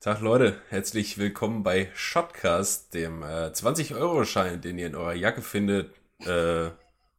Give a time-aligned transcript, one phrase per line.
[0.00, 5.92] Tag Leute, herzlich willkommen bei Shotcast, dem äh, 20-Euro-Schein, den ihr in eurer Jacke findet,
[6.20, 6.70] äh,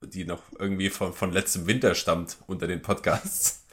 [0.01, 3.65] die noch irgendwie von, von letztem Winter stammt unter den Podcasts.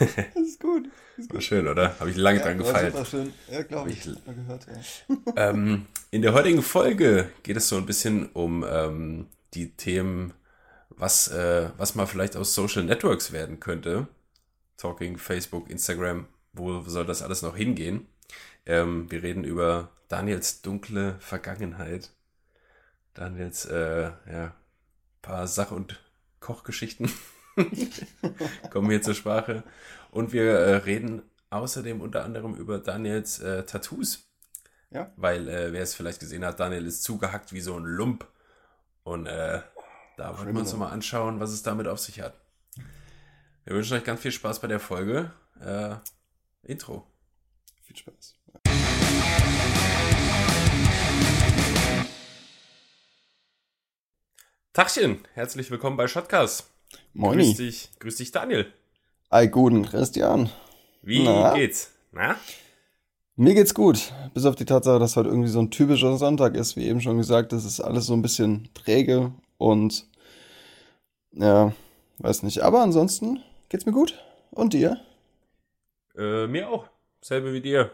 [0.00, 0.88] das ist gut.
[1.16, 1.96] Das ist War schön, oder?
[2.00, 2.92] Habe ich lange ja, dran war gefeilt.
[2.92, 3.32] super schön.
[3.48, 4.04] Ja, glaube ich.
[4.04, 5.16] Ich- gehört, ja.
[5.50, 10.34] Ähm, in der heutigen Folge geht es so ein bisschen um ähm, die Themen,
[10.88, 14.08] was, äh, was mal vielleicht aus Social Networks werden könnte.
[14.76, 18.08] Talking, Facebook, Instagram, wo soll das alles noch hingehen?
[18.66, 22.10] Ähm, wir reden über Daniels dunkle Vergangenheit.
[23.14, 24.54] Daniels, äh, ja,
[25.22, 26.00] paar Sach- und
[26.40, 27.10] Kochgeschichten
[28.70, 29.62] kommen hier zur Sprache.
[30.10, 34.28] Und wir äh, reden außerdem unter anderem über Daniels äh, Tattoos.
[34.90, 35.12] Ja.
[35.16, 38.26] Weil, äh, wer es vielleicht gesehen hat, Daniel ist zugehackt wie so ein Lump.
[39.02, 39.60] Und äh,
[40.16, 42.34] da wollen wir uns mal anschauen, was es damit auf sich hat.
[43.64, 45.32] Wir wünschen euch ganz viel Spaß bei der Folge.
[45.60, 45.96] Äh,
[46.62, 47.06] Intro.
[47.82, 48.36] Viel Spaß.
[54.72, 56.68] Tachchen, herzlich willkommen bei Shotcast.
[56.90, 57.54] Grüß Moini.
[57.54, 58.72] dich, grüß dich, Daniel.
[59.30, 60.50] Ei, guten Christian.
[61.02, 61.54] Wie Na?
[61.54, 61.92] geht's?
[62.10, 62.36] Na?
[63.36, 64.12] Mir geht's gut.
[64.32, 66.76] Bis auf die Tatsache, dass heute irgendwie so ein typischer Sonntag ist.
[66.76, 70.06] Wie eben schon gesagt, das ist alles so ein bisschen träge und
[71.32, 71.72] ja,
[72.18, 72.60] weiß nicht.
[72.60, 74.18] Aber ansonsten geht's mir gut.
[74.50, 75.00] Und dir?
[76.16, 76.88] Äh, mir auch.
[77.20, 77.90] Selbe wie dir.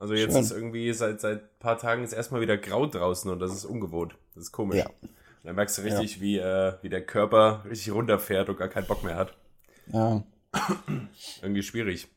[0.00, 0.40] Also jetzt Schön.
[0.42, 4.16] ist irgendwie seit seit paar Tagen ist erstmal wieder grau draußen und das ist ungewohnt.
[4.34, 4.78] Das ist komisch.
[4.78, 4.86] Ja.
[4.88, 5.10] Und
[5.44, 9.04] dann merkst du richtig, wie, äh, wie der Körper richtig runterfährt und gar keinen Bock
[9.04, 9.34] mehr hat.
[9.92, 10.22] Ja,
[11.42, 12.08] Irgendwie schwierig.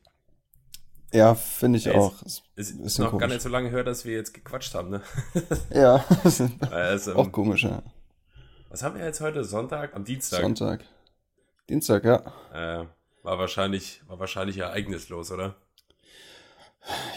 [1.12, 2.14] ja finde ich Ja, auch.
[2.22, 3.34] Es- Es ist Bisschen noch gar komisch.
[3.34, 5.02] nicht so lange her, dass wir jetzt gequatscht haben, ne?
[5.74, 6.04] Ja,
[6.70, 7.82] Also, auch komisch, ja.
[8.70, 9.44] was haben wir jetzt heute?
[9.44, 9.94] Sonntag?
[9.94, 10.40] Am Dienstag.
[10.40, 10.84] Sonntag.
[11.68, 12.16] Dienstag, ja.
[12.52, 12.86] Äh,
[13.22, 15.54] war wahrscheinlich, war wahrscheinlich ereignislos, oder?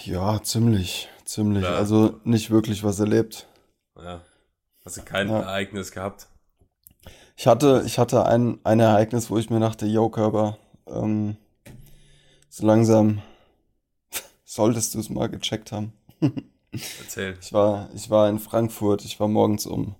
[0.03, 1.63] Ja, ziemlich, ziemlich.
[1.63, 1.75] Ja.
[1.75, 3.47] Also nicht wirklich was erlebt.
[3.97, 4.21] Ja.
[4.85, 5.41] Hast du kein Ja.
[5.41, 6.27] Ereignis gehabt?
[7.35, 10.57] Ich hatte, ich hatte ein, ein Ereignis, wo ich mir dachte, yo, Körper,
[10.87, 11.37] ähm,
[12.49, 13.21] so langsam
[14.45, 15.93] solltest du es mal gecheckt haben.
[16.71, 17.37] Erzähl.
[17.41, 19.95] Ich war, ich war in Frankfurt, ich war morgens um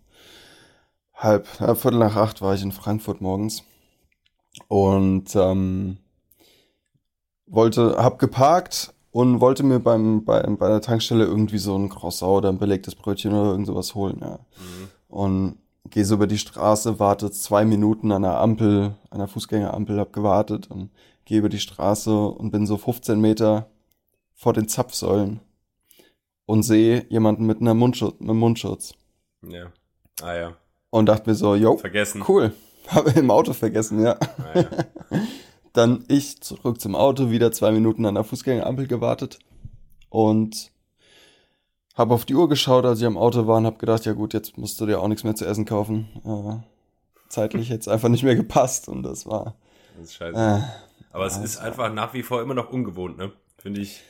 [1.13, 3.63] halb, ja, Viertel nach acht war ich in Frankfurt morgens
[4.67, 5.97] und ähm,
[7.45, 12.37] wollte, hab geparkt und wollte mir beim, beim, bei der Tankstelle irgendwie so ein Croissant
[12.37, 14.37] oder ein belegtes Brötchen oder irgend sowas holen, ja.
[14.37, 14.89] Mhm.
[15.07, 15.57] Und
[15.89, 20.13] gehe so über die Straße, warte zwei Minuten an der Ampel, an der Fußgängerampel, hab
[20.13, 20.91] gewartet und
[21.25, 23.71] gehe über die Straße und bin so 15 Meter
[24.35, 25.39] vor den Zapfsäulen
[26.45, 28.93] und sehe jemanden mit, einer Mundschutz, mit einem Mundschutz.
[29.41, 29.71] Ja.
[30.21, 30.53] Ah ja.
[30.91, 32.23] Und dachte mir so, yo, Vergessen.
[32.27, 32.53] cool.
[32.89, 34.11] Habe im Auto vergessen, ja.
[34.13, 34.69] Ah, ja.
[35.77, 39.37] Dann ich zurück zum Auto, wieder zwei Minuten an der Fußgängerampel gewartet
[40.09, 40.71] und
[41.93, 44.33] habe auf die Uhr geschaut, als ich am Auto war und habe gedacht, ja gut,
[44.33, 46.07] jetzt musst du dir auch nichts mehr zu essen kaufen.
[46.25, 49.53] Äh, zeitlich jetzt einfach nicht mehr gepasst und das war.
[49.95, 50.35] Das ist scheiße.
[50.35, 50.61] Äh,
[51.11, 53.31] Aber es ist einfach nach wie vor immer noch ungewohnt, ne?
[53.59, 54.01] Finde ich.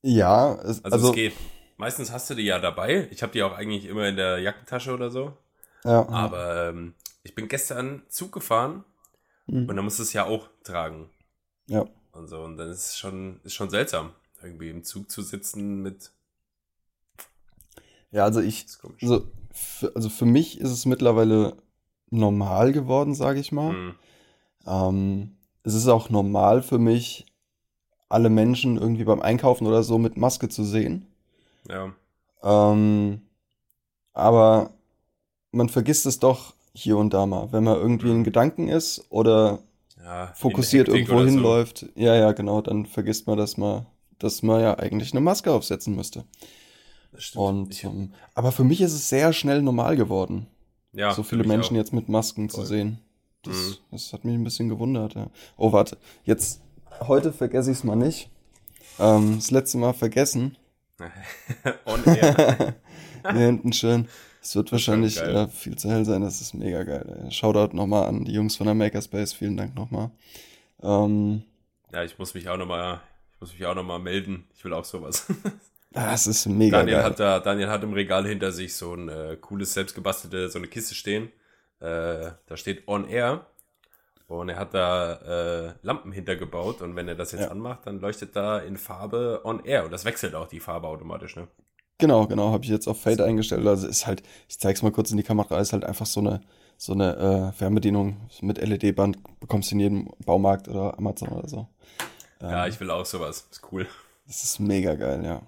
[0.00, 1.34] ja, es, Also, also, es geht.
[1.76, 3.06] Meistens hast du die ja dabei.
[3.10, 5.34] Ich habe die auch eigentlich immer in der Jackentasche oder so.
[5.84, 8.82] ja, Aber ähm, ich bin gestern Zug gefahren
[9.46, 9.68] Mhm.
[9.68, 11.10] und da musst du es ja auch tragen.
[11.66, 12.42] ja, Und so.
[12.42, 14.12] Und dann ist es schon, ist schon seltsam,
[14.42, 16.12] irgendwie im Zug zu sitzen mit.
[18.10, 18.66] ja, also ich,
[19.00, 21.56] also für, also für mich ist es mittlerweile
[22.10, 23.72] normal geworden, sage ich mal.
[23.72, 23.94] Hm.
[24.66, 27.26] Ähm, es ist auch normal für mich,
[28.08, 31.06] alle Menschen irgendwie beim Einkaufen oder so mit Maske zu sehen.
[31.68, 31.92] Ja.
[32.42, 33.22] Ähm,
[34.12, 34.70] aber
[35.50, 39.60] man vergisst es doch hier und da mal, wenn man irgendwie in Gedanken ist oder
[40.04, 41.30] ja fokussiert irgendwo oder so.
[41.30, 41.86] hinläuft.
[41.94, 43.86] Ja, ja, genau, dann vergisst man, dass man,
[44.18, 46.24] dass man ja eigentlich eine Maske aufsetzen müsste.
[47.12, 47.44] Das stimmt.
[47.44, 50.46] Und ich, ähm, aber für mich ist es sehr schnell normal geworden,
[50.92, 51.80] ja, so viele Menschen auch.
[51.80, 52.66] jetzt mit Masken zu Voll.
[52.66, 52.98] sehen.
[53.42, 53.74] Das, Mhm.
[53.92, 55.14] das hat mich ein bisschen gewundert.
[55.14, 55.28] Ja.
[55.56, 56.60] Oh, warte, jetzt
[57.06, 58.28] heute vergesse ich es mal nicht.
[58.98, 60.56] Ähm, das letzte Mal vergessen.
[61.86, 62.74] On air.
[63.32, 64.08] Hier hinten schön.
[64.46, 66.22] Es wird wahrscheinlich äh, viel zu hell sein.
[66.22, 67.20] Das ist mega geil.
[67.24, 67.32] Ey.
[67.32, 69.32] Shoutout nochmal an die Jungs von der Makerspace.
[69.32, 70.12] Vielen Dank nochmal.
[70.84, 71.42] Ähm,
[71.92, 73.00] ja, ich muss mich auch nochmal,
[73.34, 74.44] ich muss mich auch noch mal melden.
[74.54, 75.26] Ich will auch sowas.
[75.90, 77.04] das ist mega Daniel geil.
[77.06, 80.68] hat da, Daniel hat im Regal hinter sich so ein äh, cooles, selbstgebastelte, so eine
[80.68, 81.32] Kiste stehen.
[81.80, 83.46] Äh, da steht On Air.
[84.28, 87.50] Und er hat da äh, Lampen hintergebaut und wenn er das jetzt Ja.
[87.50, 89.84] anmacht, dann leuchtet da in Farbe On Air.
[89.86, 91.48] Und das wechselt auch die Farbe automatisch, ne?
[91.98, 93.66] Genau, genau, habe ich jetzt auf Fade eingestellt.
[93.66, 96.42] Also ist halt, ich zeig's mal kurz in die Kamera, ist halt einfach so eine,
[96.76, 101.68] so eine äh, Fernbedienung mit LED-Band, bekommst du in jedem Baumarkt oder Amazon oder so.
[102.40, 103.48] Ja, Ähm, ich will auch sowas.
[103.50, 103.86] Ist cool.
[104.26, 105.42] Das ist mega geil, ja.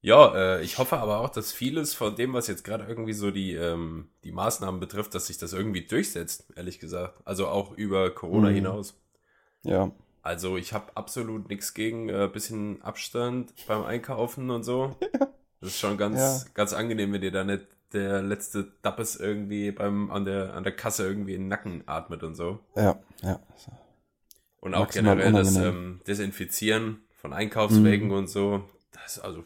[0.00, 3.30] Ja, äh, ich hoffe aber auch, dass vieles von dem, was jetzt gerade irgendwie so
[3.30, 7.22] die, ähm, die Maßnahmen betrifft, dass sich das irgendwie durchsetzt, ehrlich gesagt.
[7.24, 8.54] Also auch über Corona mhm.
[8.54, 9.00] hinaus.
[9.62, 9.90] Ja.
[10.24, 14.96] Also ich habe absolut nichts gegen äh, bisschen Abstand beim Einkaufen und so.
[15.60, 16.50] Das ist schon ganz, ja.
[16.52, 20.76] ganz angenehm, wenn dir da nicht der letzte Dappes irgendwie beim, an, der, an der
[20.76, 22.58] Kasse irgendwie in den Nacken atmet und so.
[22.76, 23.40] Ja, ja.
[24.60, 25.64] Und auch Maximal generell unangenehm.
[25.64, 28.14] das ähm, Desinfizieren von Einkaufswegen mhm.
[28.14, 28.62] und so.
[28.92, 29.42] Das also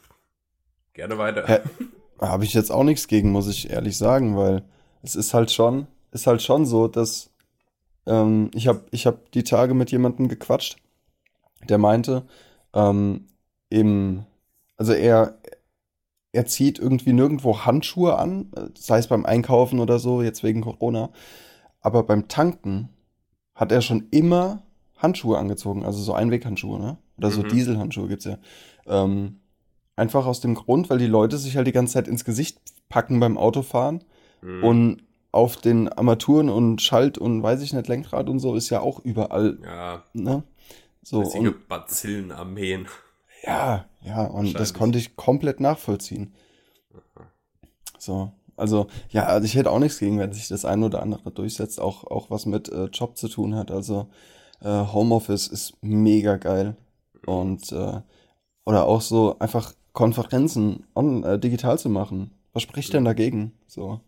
[0.99, 1.63] Gerne weiter.
[2.21, 4.65] Habe ich jetzt auch nichts gegen, muss ich ehrlich sagen, weil
[5.05, 7.31] es ist halt schon, ist halt schon so, dass
[8.09, 10.77] ähm, ich habe ich hab die Tage mit jemandem gequatscht,
[11.69, 12.27] der meinte,
[12.75, 13.27] ähm,
[13.71, 14.27] eben,
[14.77, 15.39] also er,
[16.33, 21.11] er zieht irgendwie nirgendwo Handschuhe an, sei es beim Einkaufen oder so, jetzt wegen Corona,
[21.81, 22.89] aber beim Tanken
[23.55, 24.63] hat er schon immer
[24.97, 26.99] Handschuhe angezogen, also so Einweghandschuhe, ne?
[27.19, 27.49] Oder so mhm.
[27.49, 28.39] Dieselhandschuhe gibt's ja.
[28.87, 29.41] Ähm,
[29.99, 33.19] Einfach aus dem Grund, weil die Leute sich halt die ganze Zeit ins Gesicht packen
[33.19, 34.05] beim Autofahren
[34.43, 34.63] mhm.
[34.63, 35.03] und
[35.33, 39.01] auf den Armaturen und Schalt und weiß ich nicht, Lenkrad und so ist ja auch
[39.01, 39.59] überall.
[39.63, 40.05] Ja.
[40.15, 40.43] Ne?
[41.03, 42.87] So, und, Bazillenarmeen.
[43.45, 46.35] Ja, ja, und das konnte ich komplett nachvollziehen.
[47.99, 51.31] So, also, ja, also ich hätte auch nichts gegen, wenn sich das ein oder andere
[51.31, 53.71] durchsetzt, auch, auch was mit äh, Job zu tun hat.
[53.71, 54.09] Also,
[54.61, 56.77] äh, Homeoffice ist mega geil.
[57.13, 57.33] Mhm.
[57.33, 58.01] Und, äh,
[58.65, 62.33] oder auch so einfach Konferenzen on, äh, digital zu machen.
[62.53, 63.53] Was spricht denn dagegen?
[63.67, 64.01] So,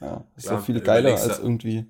[0.00, 1.86] ja, ist ja, viel geiler als irgendwie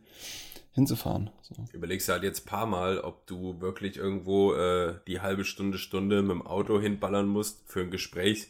[0.73, 1.31] hinzufahren.
[1.43, 1.55] So.
[1.73, 6.23] Überlegst du halt jetzt paar Mal, ob du wirklich irgendwo äh, die halbe Stunde, Stunde
[6.23, 8.49] mit dem Auto hinballern musst für ein Gespräch,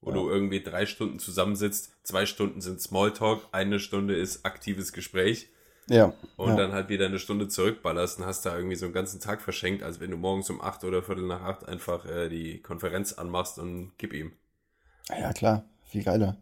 [0.00, 0.16] wo ja.
[0.16, 5.48] du irgendwie drei Stunden zusammensitzt, zwei Stunden sind Smalltalk, eine Stunde ist aktives Gespräch.
[5.88, 6.14] Ja.
[6.36, 6.56] Und ja.
[6.56, 9.82] dann halt wieder eine Stunde zurückballerst und hast da irgendwie so einen ganzen Tag verschenkt,
[9.82, 13.58] als wenn du morgens um acht oder viertel nach acht einfach äh, die Konferenz anmachst
[13.58, 14.32] und gib ihm.
[15.08, 15.64] Ja, klar.
[15.86, 16.36] Viel geiler.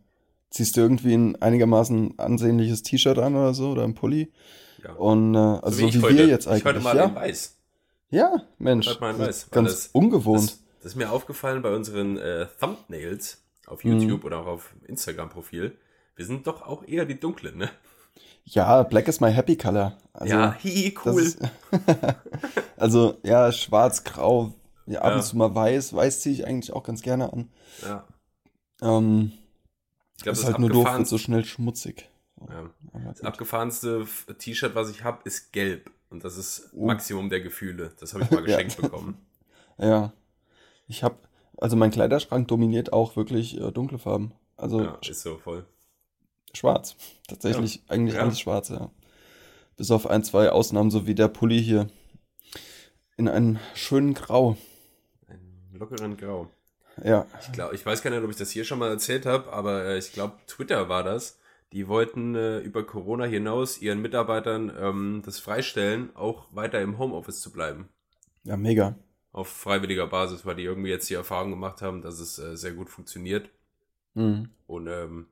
[0.50, 4.32] Ziehst du irgendwie ein einigermaßen ansehnliches T-Shirt an oder so oder ein Pulli?
[4.82, 4.92] Ja.
[4.94, 6.60] Und äh, also so wie, so wie heute, wir jetzt eigentlich.
[6.60, 7.04] Ich heute mal ja?
[7.04, 7.56] in weiß.
[8.10, 8.88] Ja, Mensch.
[8.88, 9.50] Heute mal in weiß.
[9.50, 10.50] Ganz das, ungewohnt.
[10.50, 14.26] Das, das, ist mir aufgefallen bei unseren äh, Thumbnails auf YouTube mhm.
[14.26, 15.76] oder auch auf Instagram-Profil.
[16.16, 17.70] Wir sind doch auch eher die dunklen, ne?
[18.44, 19.98] Ja, Black is my happy color.
[20.14, 21.22] Also, ja, hi, cool.
[21.22, 21.38] Ist,
[22.76, 24.54] also, ja, schwarz, grau,
[24.86, 25.16] ja, ab ja.
[25.16, 25.94] und zu mal weiß.
[25.94, 27.50] Weiß ziehe ich eigentlich auch ganz gerne an.
[27.82, 28.04] Ja.
[28.80, 29.32] Ähm,
[30.18, 32.08] ich glaube, ist halt nur doof, und so schnell schmutzig.
[32.48, 32.70] Ja.
[33.06, 34.06] Das abgefahrenste
[34.38, 35.90] T-Shirt, was ich habe, ist gelb.
[36.10, 36.86] Und das ist oh.
[36.86, 37.92] Maximum der Gefühle.
[38.00, 38.82] Das habe ich mal geschenkt ja.
[38.82, 39.24] bekommen.
[39.78, 40.12] Ja.
[40.88, 41.16] Ich habe,
[41.56, 44.32] also mein Kleiderschrank dominiert auch wirklich äh, dunkle Farben.
[44.56, 45.64] Also ja, ist so voll.
[46.52, 46.96] Schwarz.
[47.28, 47.82] Tatsächlich ja.
[47.88, 48.22] eigentlich ja.
[48.22, 48.90] alles schwarz, ja.
[49.76, 51.88] Bis auf ein, zwei Ausnahmen, so wie der Pulli hier.
[53.16, 54.56] In einem schönen Grau.
[55.28, 56.50] Einen lockeren Grau.
[57.04, 57.26] Ja.
[57.40, 59.84] Ich glaube, ich weiß gar nicht, ob ich das hier schon mal erzählt habe, aber
[59.84, 61.38] äh, ich glaube, Twitter war das.
[61.72, 67.40] Die wollten äh, über Corona hinaus ihren Mitarbeitern ähm, das freistellen, auch weiter im Homeoffice
[67.40, 67.88] zu bleiben.
[68.44, 68.96] Ja, mega.
[69.32, 72.72] Auf freiwilliger Basis, weil die irgendwie jetzt die Erfahrung gemacht haben, dass es äh, sehr
[72.72, 73.50] gut funktioniert.
[74.14, 74.48] Mhm.
[74.66, 75.26] Und ähm,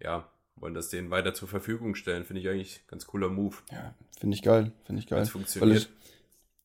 [0.00, 2.24] ja, wollen das denen weiter zur Verfügung stellen.
[2.24, 3.56] Finde ich eigentlich ganz cooler Move.
[3.70, 4.72] Ja, finde ich geil.
[4.84, 5.22] Finde ich geil.
[5.22, 5.78] Es funktioniert.
[5.78, 5.88] Es,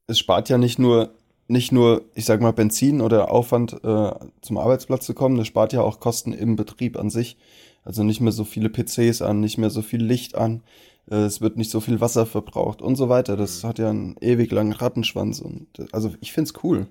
[0.07, 1.13] es spart ja nicht nur
[1.47, 4.11] nicht nur, ich sag mal, Benzin oder Aufwand äh,
[4.41, 7.37] zum Arbeitsplatz zu kommen, das spart ja auch Kosten im Betrieb an sich.
[7.83, 10.61] Also nicht mehr so viele PCs an, nicht mehr so viel Licht an,
[11.09, 13.37] äh, es wird nicht so viel Wasser verbraucht und so weiter.
[13.37, 13.67] Das mhm.
[13.67, 16.87] hat ja einen ewig langen Rattenschwanz und also ich find's cool.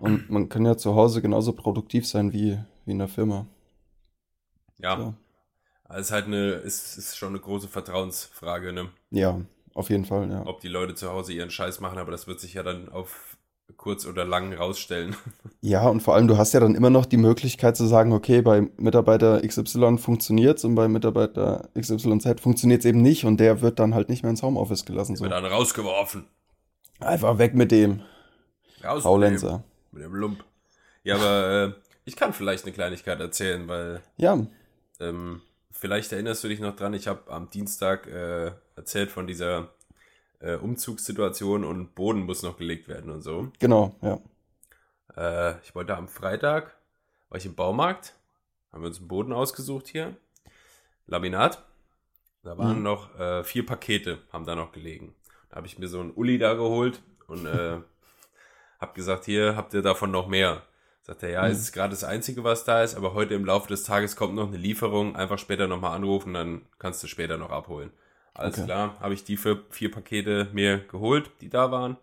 [0.00, 3.46] Und man kann ja zu Hause genauso produktiv sein wie, wie in der Firma.
[4.78, 4.96] Ja.
[4.96, 5.14] So.
[5.84, 8.90] Also ist halt eine, ist, ist schon eine große Vertrauensfrage, ne?
[9.10, 9.40] Ja,
[9.74, 10.46] auf jeden Fall, ja.
[10.46, 13.27] Ob die Leute zu Hause ihren Scheiß machen, aber das wird sich ja dann auf
[13.76, 15.16] kurz oder lang rausstellen.
[15.60, 18.42] Ja, und vor allem, du hast ja dann immer noch die Möglichkeit zu sagen, okay,
[18.42, 23.60] bei Mitarbeiter XY funktioniert es und bei Mitarbeiter XYZ funktioniert es eben nicht und der
[23.60, 25.14] wird dann halt nicht mehr ins Homeoffice gelassen.
[25.14, 25.24] Der so.
[25.24, 26.26] wird dann rausgeworfen.
[27.00, 28.02] Einfach weg mit dem.
[28.84, 29.64] Raus Faulenzer.
[29.90, 30.44] Mit dem, mit dem Lump.
[31.02, 31.72] Ja, aber äh,
[32.04, 34.00] ich kann vielleicht eine Kleinigkeit erzählen, weil.
[34.16, 34.38] Ja.
[35.00, 39.70] Ähm, vielleicht erinnerst du dich noch dran, ich habe am Dienstag äh, erzählt von dieser
[40.40, 43.50] äh, Umzugssituation und Boden muss noch gelegt werden und so.
[43.58, 44.20] Genau, ja.
[45.16, 46.76] Äh, ich wollte am Freitag,
[47.28, 48.14] war ich im Baumarkt,
[48.72, 50.16] haben wir uns einen Boden ausgesucht hier,
[51.06, 51.64] Laminat.
[52.44, 52.82] Da waren mhm.
[52.84, 55.14] noch äh, vier Pakete, haben da noch gelegen.
[55.50, 57.80] Da habe ich mir so einen Uli da geholt und äh,
[58.80, 60.62] habe gesagt, hier habt ihr davon noch mehr.
[61.02, 61.52] Sagt er, ja, mhm.
[61.52, 64.48] ist gerade das Einzige, was da ist, aber heute im Laufe des Tages kommt noch
[64.48, 65.16] eine Lieferung.
[65.16, 67.90] Einfach später nochmal anrufen, dann kannst du später noch abholen.
[68.38, 68.64] Alles okay.
[68.64, 71.96] klar, habe ich die für vier Pakete mir geholt, die da waren,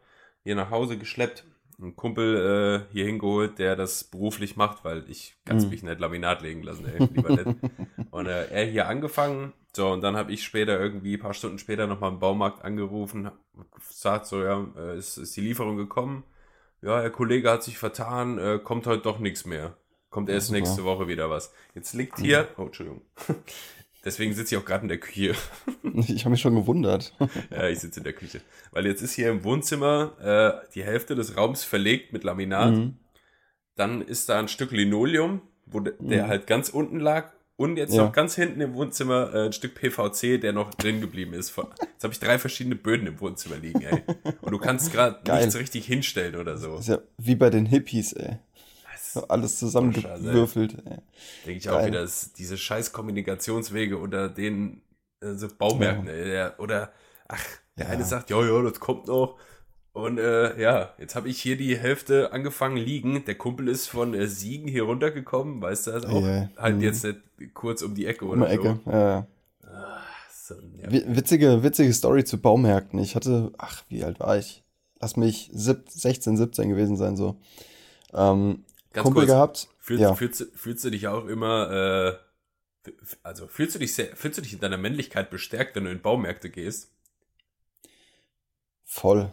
[0.44, 1.46] hier nach Hause geschleppt
[1.78, 5.70] einen Kumpel äh, hier hingeholt, der das beruflich macht, weil ich kann Mhm.
[5.70, 7.52] mich nicht Laminat legen lassen, ey, lieber nicht.
[8.12, 11.60] Und äh, er hier angefangen, so, und dann habe ich später irgendwie, ein paar Stunden
[11.60, 13.30] später nochmal im Baumarkt angerufen,
[13.88, 16.24] gesagt so, ja, äh, ist, ist die Lieferung gekommen?
[16.82, 19.76] Ja, der Kollege hat sich vertan, äh, kommt heute doch nichts mehr.
[20.10, 21.54] Kommt erst nächste Woche wieder was.
[21.74, 23.02] Jetzt liegt hier, oh, Entschuldigung.
[24.06, 25.34] Deswegen sitze ich auch gerade in der Küche.
[26.08, 27.14] Ich habe mich schon gewundert.
[27.52, 28.42] Ja, ich sitze in der Küche.
[28.72, 30.14] Weil jetzt ist hier im Wohnzimmer
[30.64, 32.74] äh, die Hälfte des Raums verlegt mit Laminat.
[32.74, 32.98] Mhm.
[33.76, 36.30] Dann ist da ein Stück Linoleum, wo de, der Mhm.
[36.30, 37.32] halt ganz unten lag.
[37.58, 38.04] Und jetzt Ja.
[38.04, 41.56] noch ganz hinten im Wohnzimmer äh, ein Stück PVC, der noch drin geblieben ist.
[41.56, 44.04] Jetzt habe ich drei verschiedene Böden im Wohnzimmer liegen, ey.
[44.42, 46.76] Und du kannst gerade nichts richtig hinstellen oder so.
[46.78, 48.40] ist ja wie bei den Hippies, ey.
[49.16, 50.98] So Alles zusammengewürfelt, ey.
[51.46, 51.88] denke ich auch Geil.
[51.88, 54.82] wieder, dass diese scheiß Kommunikationswege unter den
[55.22, 56.92] äh, so Baumärkten, der, oder
[57.28, 57.44] ach,
[57.78, 57.92] der Ja.
[57.92, 59.38] eine sagt, ja, ja, das kommt noch.
[59.94, 63.24] Und äh, ja, jetzt habe ich hier die Hälfte angefangen liegen.
[63.24, 66.82] Der Kumpel ist von äh, Siegen hier runtergekommen, weißt du, das auch Ja, halt mhm.
[66.82, 67.20] jetzt nicht
[67.54, 68.80] kurz um die Ecke Um oder die Ecke.
[68.86, 69.28] Ja, ja.
[69.62, 69.68] so.
[69.70, 70.56] Ah, so.
[70.92, 73.00] Wi- Witzige, witzige Story zu Baumärkten.
[73.00, 74.64] Ich hatte, ach, wie alt war ich?
[75.00, 77.38] Lass mich sieb- 16, 17 gewesen sein, so.
[78.14, 79.68] Ähm, Ganz Kumpel kurz, gehabt.
[79.80, 80.16] Fühlst, ja.
[80.16, 82.18] fühlst, du- fühlst du dich auch immer,
[82.88, 82.92] äh,
[83.24, 86.02] also fühlst du dich sehr, fühlst du dich in deiner Männlichkeit bestärkt, wenn du in
[86.02, 86.90] Baumärkte gehst?
[88.84, 89.32] Voll.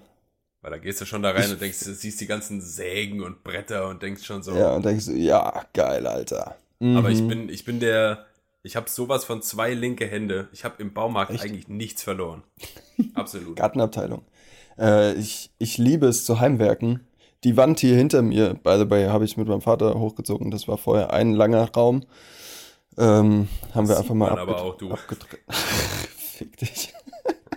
[0.60, 3.22] Weil da gehst du schon da rein Ich- und denkst, du siehst die ganzen Sägen
[3.22, 4.54] und Bretter und denkst schon so.
[4.56, 6.56] Ja, und denkst du, ja, geil, Alter.
[6.80, 7.28] Aber ich Mhm.
[7.28, 8.26] bin, ich bin der,
[8.64, 10.48] ich habe sowas von zwei linke Hände.
[10.52, 11.44] Ich habe im Baumarkt Echt?
[11.44, 12.42] eigentlich nichts verloren.
[13.14, 13.56] Absolut.
[13.56, 14.24] Gartenabteilung.
[14.78, 17.06] Äh, ich, ich liebe es zu Heimwerken.
[17.44, 20.50] Die Wand hier hinter mir, by the way, habe ich mit meinem Vater hochgezogen.
[20.50, 22.04] Das war vorher ein langer Raum.
[22.98, 24.90] Ähm, haben wir Sieht einfach mal man aber auch, du.
[24.90, 25.40] abgedreht.
[25.48, 26.92] Fick dich.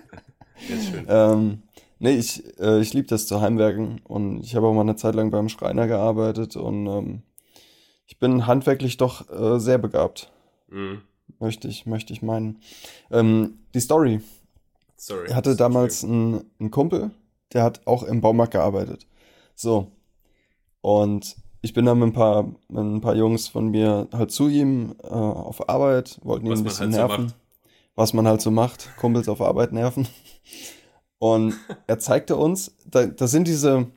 [0.69, 1.05] Jetzt schön.
[1.07, 1.61] Ähm,
[1.99, 5.13] nee, ich, äh, ich liebe das zu Heimwerken und ich habe auch mal eine Zeit
[5.15, 7.21] lang beim Schreiner gearbeitet und ähm,
[8.07, 10.31] ich bin handwerklich doch äh, sehr begabt,
[10.69, 11.01] Mhm.
[11.39, 12.59] möchte ich, möchte ich meinen.
[13.11, 14.21] Ähm, die Story.
[14.95, 15.27] Sorry.
[15.27, 17.11] Ich hatte damals einen, einen Kumpel,
[17.53, 19.05] der hat auch im Baumarkt gearbeitet.
[19.55, 19.91] So.
[20.81, 24.47] Und ich bin dann mit ein paar, mit ein paar Jungs von mir halt zu
[24.47, 27.25] ihm äh, auf Arbeit, wollten ihn Was ein bisschen halt so nerven.
[27.25, 27.35] macht.
[27.95, 30.07] was man halt so macht, Kumpels auf Arbeit nerven.
[31.17, 31.55] Und
[31.87, 33.87] er zeigte uns, da, da sind diese,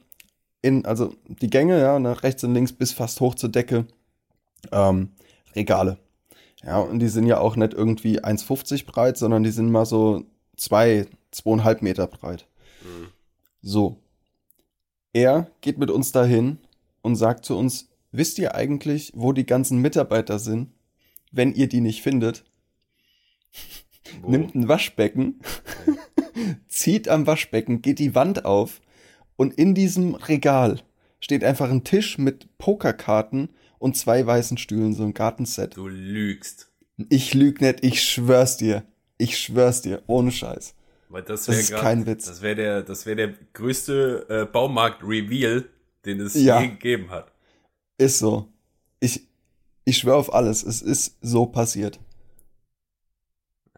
[0.62, 3.87] in, also die Gänge, ja, nach rechts und links bis fast hoch zur Decke,
[4.73, 5.11] ähm,
[5.55, 5.99] Regale.
[6.65, 10.25] Ja, und die sind ja auch nicht irgendwie 1,50 breit, sondern die sind mal so
[10.57, 12.47] zwei, zweieinhalb Meter breit.
[12.83, 13.09] Mhm.
[13.62, 13.99] So.
[15.12, 16.59] Er geht mit uns dahin
[17.03, 20.71] und sagt zu uns, wisst ihr eigentlich, wo die ganzen Mitarbeiter sind,
[21.33, 22.45] wenn ihr die nicht findet?
[24.23, 24.31] Wo?
[24.31, 25.41] nimmt ein Waschbecken,
[26.69, 28.81] zieht am Waschbecken, geht die Wand auf
[29.37, 30.81] und in diesem Regal
[31.21, 35.77] steht einfach ein Tisch mit Pokerkarten und zwei weißen Stühlen, so ein Gartenset.
[35.77, 36.71] Du lügst.
[37.09, 38.85] Ich lüg nicht, ich schwör's dir.
[39.19, 40.75] Ich schwör's dir, ohne Scheiß.
[41.11, 42.27] Weil das Das wäre ist grad- kein Witz.
[42.27, 45.65] Das wäre der, das wäre der größte äh, Baumarkt-Reveal,
[46.05, 46.61] den es Ja.
[46.61, 47.33] je gegeben hat.
[47.97, 48.49] Ist so.
[49.00, 49.23] Ich,
[49.85, 51.99] ich schwör auf alles, es ist so passiert.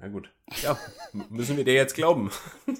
[0.00, 0.30] Na gut.
[0.62, 0.76] Ja,
[1.28, 2.30] müssen wir dir jetzt glauben.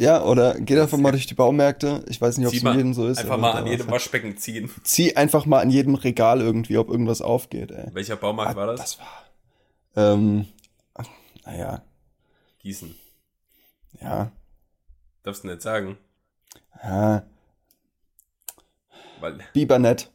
[0.00, 2.04] Ja, oder geht einfach mal durch die Baumärkte.
[2.08, 3.18] Ich weiß nicht, ob es in jedem so ist.
[3.18, 4.70] Einfach mal an jedem Waschbecken ziehen.
[4.84, 7.88] Zieh einfach mal an jedem Regal irgendwie, ob irgendwas aufgeht, ey.
[7.94, 8.78] Welcher Baumarkt war das?
[8.78, 8.98] Ah, Das
[9.96, 10.12] war.
[10.14, 10.46] Ähm,
[10.94, 11.08] ach,
[11.44, 11.82] naja,
[12.60, 12.94] Gießen.
[14.00, 14.30] Ja,
[15.22, 15.98] Darfst du nicht sagen.
[16.82, 17.22] ja.
[19.20, 19.38] Weil.
[19.52, 20.10] Bibernett.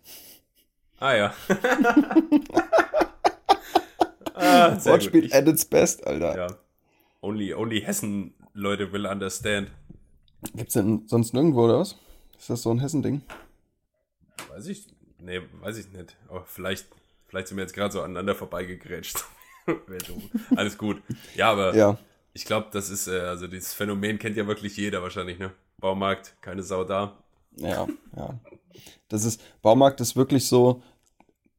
[0.99, 1.33] Ah ja.
[4.33, 6.35] ah, Wortspiel at its best, Alter.
[6.37, 6.47] ja.
[7.21, 9.71] Only, only Hessen Leute will understand.
[10.55, 11.95] Gibt's denn sonst nirgendwo oder was?
[12.37, 13.21] Ist das so ein Hessen-Ding?
[14.49, 14.87] Weiß ich.
[15.19, 16.17] Nee, weiß ich nicht.
[16.29, 16.87] Aber vielleicht,
[17.27, 19.23] vielleicht sind wir jetzt gerade so aneinander vorbeigegrätscht.
[20.55, 21.01] Alles gut.
[21.35, 21.97] Ja, aber Ja.
[22.33, 25.51] Ich glaube, das ist, äh, also dieses Phänomen kennt ja wirklich jeder wahrscheinlich, ne?
[25.79, 27.17] Baumarkt, keine Sau da.
[27.57, 28.39] Ja, ja.
[29.07, 30.81] Das ist, Baumarkt ist wirklich so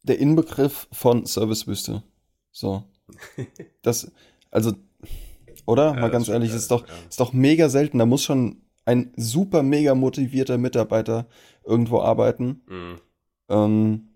[0.03, 2.03] der Inbegriff von Servicewüste.
[2.51, 2.85] So.
[3.83, 4.11] Das,
[4.51, 4.73] also,
[5.67, 5.89] oder?
[5.89, 6.95] Ja, Mal das ganz stimmt, ehrlich, ja, ist doch, ja.
[7.09, 7.99] ist doch mega selten.
[7.99, 11.27] Da muss schon ein super mega motivierter Mitarbeiter
[11.65, 12.63] irgendwo arbeiten.
[12.67, 13.01] Mhm.
[13.49, 14.09] Ähm,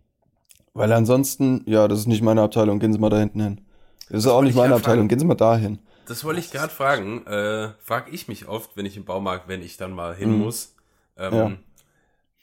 [0.72, 3.60] weil ansonsten, ja, das ist nicht meine Abteilung, gehen Sie mal da hinten hin.
[4.08, 5.08] Das ist auch wollte nicht ich meine Abteilung, fragen.
[5.08, 5.78] gehen Sie mal dahin.
[6.08, 7.26] Das wollte ich gerade fragen.
[7.26, 10.38] Äh, frag ich mich oft, wenn ich im Baumarkt, wenn ich dann mal hin Mhm.
[10.38, 10.74] muss.
[11.16, 11.52] Ähm, Ja.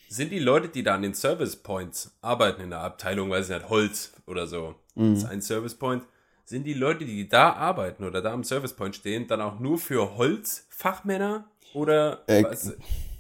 [0.07, 3.55] Sind die Leute, die da an den Service Points arbeiten in der Abteilung, weiß ich
[3.57, 5.13] nicht, Holz oder so, Mhm.
[5.15, 6.03] das ist ein Service Point,
[6.45, 9.79] sind die Leute, die da arbeiten oder da am Service Point stehen, dann auch nur
[9.79, 12.73] für Holzfachmänner oder Äh, was?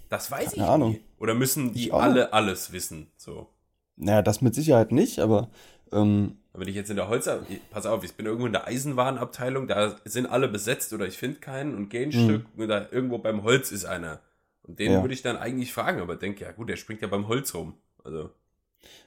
[0.09, 0.91] Das weiß Keine ich Ahnung.
[0.91, 1.01] nicht.
[1.17, 3.07] Oder müssen die alle alles wissen?
[3.17, 3.49] So.
[3.95, 5.49] Naja, das mit Sicherheit nicht, aber
[5.91, 7.29] ähm, Wenn ich jetzt in der Holz,
[7.71, 11.39] pass auf, ich bin irgendwo in der Eisenwarenabteilung, da sind alle besetzt oder ich finde
[11.39, 12.23] keinen und gehe ein Mhm.
[12.23, 14.19] Stück und da irgendwo beim Holz ist einer.
[14.63, 15.01] Und den Ja.
[15.01, 17.73] würde ich dann eigentlich fragen, aber denke, ja gut, der springt ja beim Holz rum.
[18.03, 18.29] Also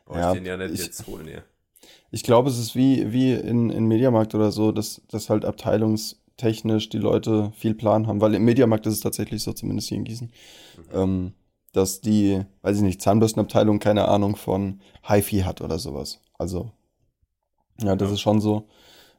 [0.05, 1.43] brauche Ja, ich den ja nicht ich- jetzt holen hier.
[2.11, 6.89] ich glaube, es ist wie, wie in, in Mediamarkt oder so, dass, dass halt abteilungstechnisch
[6.91, 10.05] die Leute viel Plan haben, weil im Mediamarkt ist es tatsächlich so, zumindest hier in
[10.05, 10.33] Gießen,
[10.93, 11.33] ähm,
[11.73, 16.21] dass die, weiß ich nicht, Zahnbürstenabteilung keine Ahnung von HiFi hat oder sowas.
[16.39, 16.71] Also,
[17.81, 18.15] ja, das Ja.
[18.15, 18.69] ist schon so.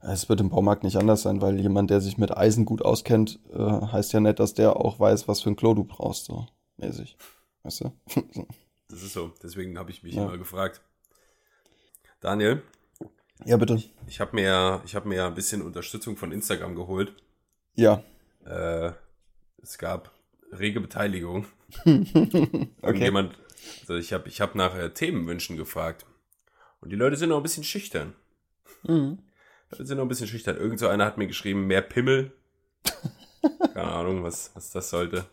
[0.02, 3.40] Es wird im Baumarkt nicht anders sein, weil jemand, der sich mit Eisen gut auskennt,
[3.52, 6.48] äh, heißt ja nicht, dass der auch weiß, was für ein Klo du brauchst, so
[6.78, 7.18] mäßig.
[7.64, 7.92] Weißt du?
[8.92, 9.32] Das ist so.
[9.44, 10.24] Deswegen habe ich mich Ja.
[10.24, 10.82] immer gefragt.
[12.22, 12.64] Daniel,
[13.46, 13.84] ja, bitte.
[14.08, 17.14] ich habe mir, ja- ich hab mir ja ein bisschen Unterstützung von Instagram geholt.
[17.76, 18.02] Ja.
[18.46, 18.94] Äh,
[19.62, 20.12] es gab
[20.52, 21.46] rege Beteiligung.
[21.86, 22.68] okay.
[22.82, 23.38] Irgendjemand,
[23.82, 26.08] also ich habe ich hab nach äh, Themenwünschen gefragt.
[26.82, 28.14] Und die Leute sind noch ein bisschen schüchtern.
[28.84, 29.20] Mhm.
[29.72, 30.58] Die Leute sind noch ein bisschen schüchtern.
[30.58, 32.32] Irgend so einer hat mir geschrieben, mehr Pimmel.
[33.74, 35.26] Keine Ahnung, was, was das sollte.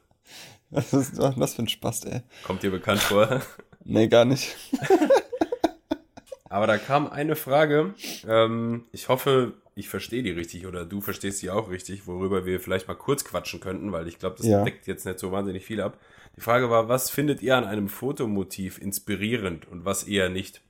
[0.70, 2.22] Was ist was für ein Spaß, ey.
[2.44, 3.40] Kommt dir bekannt vor.
[3.88, 4.56] Nee, gar nicht.
[6.48, 7.94] Aber da kam eine Frage.
[8.26, 12.58] Ähm, ich hoffe, ich verstehe die richtig oder du verstehst sie auch richtig, worüber wir
[12.58, 14.64] vielleicht mal kurz quatschen könnten, weil ich glaube, das Ja.
[14.64, 16.00] deckt jetzt nicht so wahnsinnig viel ab.
[16.36, 20.62] Die Frage war, was findet ihr an einem Fotomotiv inspirierend und was eher nicht?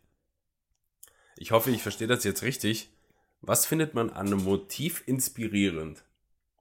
[1.37, 2.91] Ich hoffe, ich verstehe das jetzt richtig.
[3.41, 6.03] Was findet man an einem Motiv inspirierend?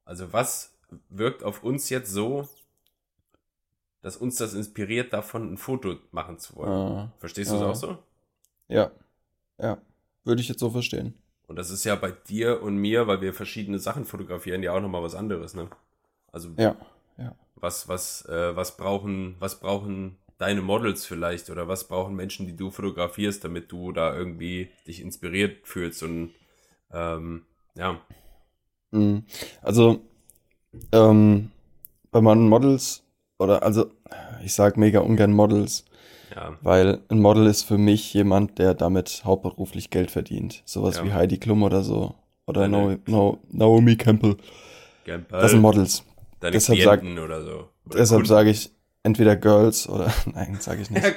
[0.03, 0.73] Also was
[1.09, 2.47] wirkt auf uns jetzt so,
[4.01, 6.71] dass uns das inspiriert, davon ein Foto machen zu wollen?
[6.71, 7.69] Ah, Verstehst du es ah.
[7.69, 7.97] auch so?
[8.67, 8.91] ja.
[9.57, 9.77] Ja.
[10.25, 11.13] Würde ich jetzt so verstehen.
[11.47, 14.81] Und das ist ja bei dir und mir, weil wir verschiedene Sachen fotografieren, ja auch
[14.81, 15.69] nochmal was anderes, ne?
[16.31, 16.75] Also Ja.
[17.17, 17.35] Ja.
[17.55, 22.55] was, was, äh, was brauchen, was brauchen deine Models vielleicht oder was brauchen Menschen, die
[22.55, 26.31] du fotografierst, damit du da irgendwie dich inspiriert fühlst und
[26.91, 27.99] ähm, ja,
[28.91, 29.23] Mhm.
[29.61, 29.99] Also,
[30.93, 31.51] ähm,
[32.11, 33.03] bei meinen Models,
[33.39, 33.91] oder also,
[34.43, 35.83] ich sag mega ungern Models,
[36.33, 40.61] ja, weil ein Model ist für mich jemand, der damit hauptberuflich Geld verdient.
[40.65, 41.03] Sowas Ja.
[41.03, 42.15] wie Heidi Klum oder so.
[42.47, 44.37] Oder Deine- no, no, Naomi Campbell.
[45.03, 46.03] gern Das sind Models.
[46.39, 47.69] deine deshalb sag- Klienten oder so.
[47.87, 48.71] Oder Deshalb sage ich
[49.05, 51.03] entweder Girls oder, nein, sage ich nicht.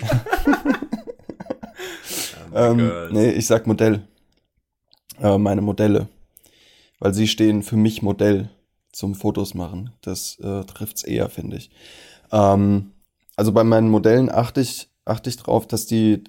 [2.55, 4.03] Ähm, nee, ich sag Modell.
[5.21, 6.09] Äh, meine Modelle.
[6.99, 8.51] Weil sie stehen für mich Modell
[8.91, 9.93] zum Fotos machen.
[10.01, 11.71] Das äh, trifft's eher, finde ich.
[12.33, 12.93] Ähm,
[13.37, 16.25] also bei meinen Modellen achte ich, achte ich drauf, dass die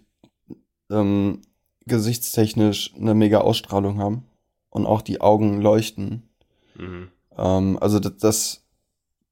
[0.91, 1.41] ähm,
[1.85, 4.25] gesichtstechnisch eine mega Ausstrahlung haben
[4.69, 6.29] und auch die Augen leuchten.
[6.75, 7.09] Mhm.
[7.37, 8.63] Ähm, also dass, dass,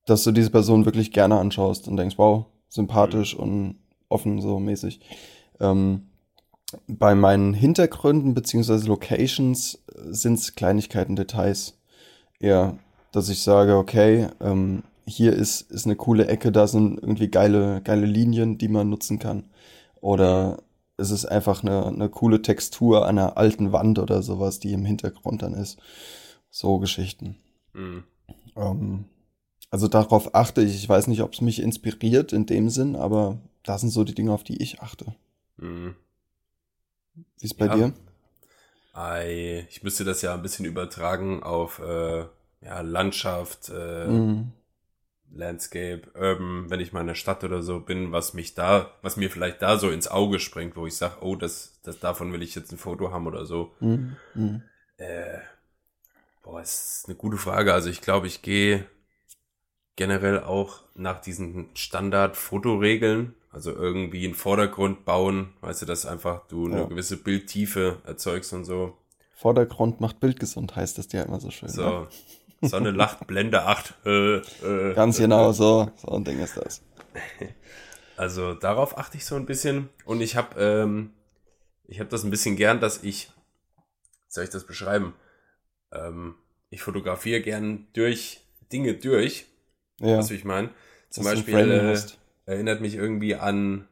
[0.08, 3.76] dass du diese Person wirklich gerne anschaust und denkst, wow, sympathisch und
[4.10, 5.02] offen so mäßig.
[5.60, 6.08] Ähm,
[6.88, 11.78] bei meinen Hintergründen beziehungsweise Locations sind es Kleinigkeiten, Details.
[12.39, 12.78] Eher,
[13.12, 17.82] dass ich sage, okay, ähm, hier ist, ist eine coole Ecke, da sind irgendwie geile,
[17.82, 19.46] geile Linien, die man nutzen kann.
[20.02, 20.60] Oder
[20.98, 24.86] es ist einfach eine, eine coole Textur an einer alten Wand oder sowas, die im
[24.86, 25.80] Hintergrund dann ist.
[26.50, 27.38] So Geschichten.
[27.74, 28.04] Mhm.
[28.56, 29.06] Ähm,
[29.69, 30.75] also darauf achte ich.
[30.75, 34.15] Ich weiß nicht, ob es mich inspiriert in dem Sinn, aber das sind so die
[34.15, 35.15] Dinge, auf die ich achte.
[35.58, 35.95] Mhm.
[37.39, 37.75] Wie ist bei Ja.
[37.75, 37.93] dir?
[38.93, 42.25] Ei, ich müsste das ja ein bisschen übertragen auf äh,
[42.62, 44.51] ja, Landschaft, äh, Mhm.
[45.30, 49.17] Landscape, Urban, wenn ich mal in der Stadt oder so bin, was mich da, was
[49.17, 52.41] mir vielleicht da so ins Auge springt, wo ich sage, oh, das, das davon will
[52.41, 53.73] ich jetzt ein Foto haben oder so.
[53.82, 54.15] Mhm.
[54.34, 54.62] Mhm.
[54.97, 55.39] Äh,
[56.43, 57.73] boah, ist eine gute Frage.
[57.73, 58.86] Also ich glaube, ich gehe
[59.97, 66.67] generell auch nach diesen Standard-Fotoregeln, also irgendwie einen Vordergrund bauen, weißt du, dass einfach du
[66.67, 66.83] eine Ja.
[66.86, 68.95] gewisse Bildtiefe erzeugst und so.
[69.36, 71.67] Vordergrund macht bildgesund, heißt das ja immer so schön.
[71.69, 71.73] Ne?
[71.73, 72.07] So,
[72.62, 73.93] Sonne lacht, Blende 8.
[74.05, 76.81] Äh, äh, Ganz genau, so, so ein Ding ist das.
[78.15, 79.89] Also darauf achte ich so ein bisschen.
[80.03, 81.12] Und ich habe ähm,
[81.86, 83.29] ich habe das ein bisschen gern, dass ich,
[84.25, 85.13] wie soll ich das beschreiben?
[85.91, 86.33] Ähm,
[86.71, 88.41] ich fotografiere gern durch
[88.73, 89.45] Dinge durch.
[89.99, 90.69] Ja, Weißt du, wie ich meine?
[91.10, 93.88] Zum ein Beispiel äh, erinnert mich irgendwie an,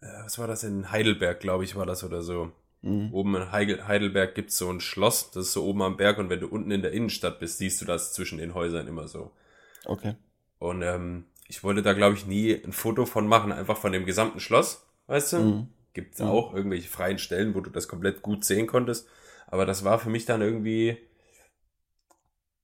[0.00, 2.52] äh, was war das in Heidelberg, glaube ich, war das oder so.
[2.82, 3.12] Mhm.
[3.12, 6.40] Oben in Heidelberg gibt's so ein Schloss, das ist so oben am Berg und wenn
[6.40, 9.32] du unten in der Innenstadt bist, siehst du das zwischen den Häusern immer so.
[9.86, 10.14] Okay.
[10.58, 14.04] Und ähm, ich wollte da, glaube ich, nie ein Foto von machen, einfach von dem
[14.06, 15.36] gesamten Schloss, weißt du?
[15.38, 15.68] Mhm.
[15.92, 16.26] Gibt's Mhm.
[16.26, 19.08] auch irgendwelche freien Stellen, wo du das komplett gut sehen konntest.
[19.46, 20.98] Aber das war für mich dann irgendwie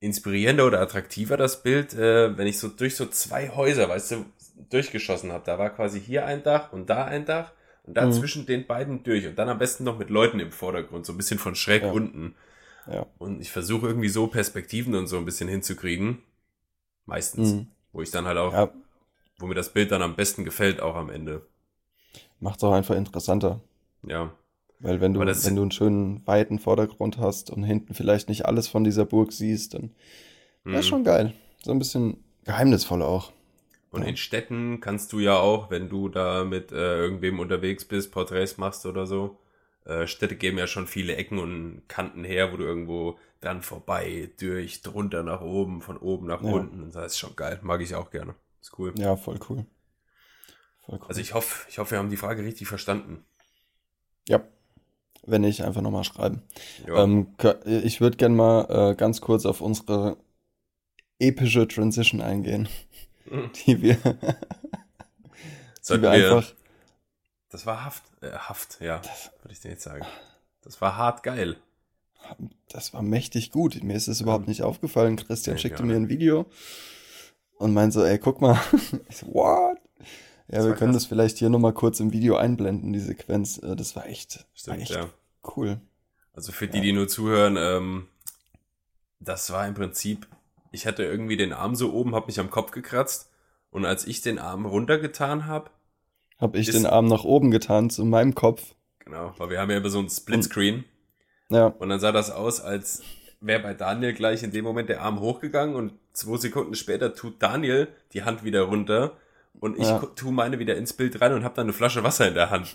[0.01, 4.25] inspirierender oder attraktiver, das Bild, äh, wenn ich so durch so zwei Häuser, weißt du,
[4.71, 5.45] durchgeschossen habe.
[5.45, 7.53] Da war quasi hier ein Dach und da ein Dach
[7.85, 8.13] und da Mhm.
[8.13, 11.17] zwischen den beiden durch und dann am besten noch mit Leuten im Vordergrund, so ein
[11.17, 11.93] bisschen von schräg Ja.
[11.93, 12.35] unten.
[12.91, 13.07] Ja.
[13.19, 16.23] Und ich versuche irgendwie so Perspektiven und so ein bisschen hinzukriegen.
[17.05, 17.53] Meistens.
[17.55, 17.67] Mhm.
[17.93, 18.71] Wo ich dann halt auch, Ja,
[19.39, 21.47] wo mir das Bild dann am besten gefällt, auch am Ende.
[22.41, 23.61] macht's auch einfach interessanter.
[24.03, 24.31] Ja.
[24.81, 28.69] Weil wenn du, wenn du einen schönen weiten Vordergrund hast und hinten vielleicht nicht alles
[28.69, 29.91] von dieser Burg siehst, dann
[30.65, 30.75] Mhm.
[30.75, 31.33] ist schon geil.
[31.63, 33.33] So ein bisschen geheimnisvoll auch.
[33.91, 34.09] Und Ja.
[34.09, 38.59] in Städten kannst du ja auch, wenn du da mit äh, irgendwem unterwegs bist, Porträts
[38.59, 39.39] machst oder so.
[39.85, 44.31] Äh, Städte geben ja schon viele Ecken und Kanten her, wo du irgendwo dran vorbei,
[44.41, 46.53] durch, drunter nach oben, von oben nach Ja.
[46.53, 46.83] unten.
[46.83, 47.61] Und das ist schon geil.
[47.63, 48.35] Mag ich auch gerne.
[48.61, 48.93] Ist cool.
[48.99, 49.65] Ja, voll cool.
[50.85, 51.07] Voll cool.
[51.09, 53.25] Also ich hoffe, ich hoffe, wir haben die Frage richtig verstanden.
[54.29, 54.43] ja,
[55.27, 56.43] wenn nicht, einfach nochmal schreiben.
[56.87, 57.29] Ähm,
[57.65, 60.17] ich würde gerne mal äh, ganz kurz auf unsere
[61.19, 62.69] epische Transition eingehen,
[63.29, 63.51] Mhm.
[63.67, 63.95] die wir,
[65.89, 66.53] die wir einfach,
[67.51, 69.01] das war Haft, äh, Haft, ja,
[69.43, 70.05] würde ich dir jetzt sagen.
[70.63, 71.57] Das war hart geil.
[72.69, 73.83] das war mächtig gut.
[73.83, 75.17] Mir ist es überhaupt nicht aufgefallen.
[75.17, 76.47] Christian Nee, schickte mir ein Video
[77.59, 78.61] und meinte so, ey, guck mal.
[79.09, 79.79] Ich so, what?
[80.49, 81.03] Ja, wir war können krass.
[81.03, 83.59] das vielleicht hier nochmal kurz im Video einblenden, die Sequenz.
[83.59, 85.09] Äh, Das war echt, war Stimmt, echt ja.
[85.57, 85.81] cool.
[86.33, 88.09] Also für die, die nur zuhören, ähm,
[89.21, 90.27] das war im Prinzip,
[90.73, 93.31] ich hatte irgendwie den Arm so oben, hab mich am Kopf gekratzt
[93.71, 95.71] und als ich den Arm runtergetan habe,
[96.39, 98.75] Hab ich Ist- den Arm nach oben getan zu meinem Kopf.
[98.99, 100.85] genau, weil wir haben ja immer so ein Splitscreen
[101.49, 103.03] Ja, und dann sah das aus, als
[103.41, 107.43] wäre bei Daniel gleich in dem Moment der Arm hochgegangen und zwei Sekunden später tut
[107.43, 109.17] Daniel die Hand wieder runter
[109.61, 109.99] und ich Ja.
[109.99, 112.51] gu- tu meine wieder ins Bild rein und habe dann eine Flasche Wasser in der
[112.51, 112.75] Hand.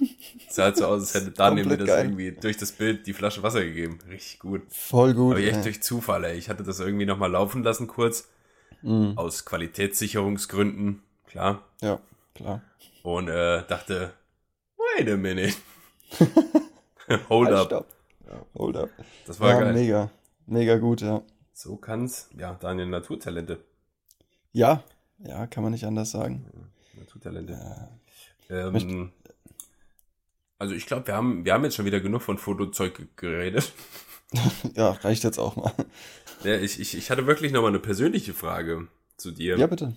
[0.49, 2.05] sah halt so aus, als hätte Daniel mir das geil.
[2.05, 3.99] irgendwie durch das Bild die Flasche Wasser gegeben.
[4.09, 4.61] Richtig gut.
[4.69, 5.35] voll gut.
[5.35, 5.63] Aber echt ey.
[5.63, 6.37] durch Zufall, ey.
[6.37, 8.27] Ich hatte das irgendwie nochmal laufen lassen kurz.
[8.81, 9.13] Mhm.
[9.15, 11.61] Aus Qualitätssicherungsgründen, klar.
[11.81, 11.99] Ja,
[12.33, 12.61] klar.
[13.03, 14.13] Und äh, dachte,
[14.97, 15.53] wait a minute.
[17.29, 17.65] Hold Halt, up.
[17.67, 17.87] stopp.
[18.55, 18.89] Hold up.
[19.27, 19.73] Das war ja, geil.
[19.73, 20.09] mega.
[20.47, 21.21] Mega gut, ja.
[21.53, 23.59] So kann's, ja, Daniel, Naturtalente.
[24.51, 24.83] Ja,
[25.19, 26.45] ja, kann man nicht anders sagen.
[27.01, 27.53] Naturtalente.
[28.49, 28.67] Ja.
[28.67, 29.11] Ähm,
[30.57, 33.71] also ich glaube, wir haben, wir haben jetzt schon wieder genug von Fotozeug geredet.
[34.75, 35.73] Ja, reicht jetzt auch mal.
[36.45, 38.87] Ja, ich, ich, ich hatte wirklich nochmal eine persönliche Frage
[39.17, 39.57] zu dir.
[39.57, 39.93] Ja, bitte.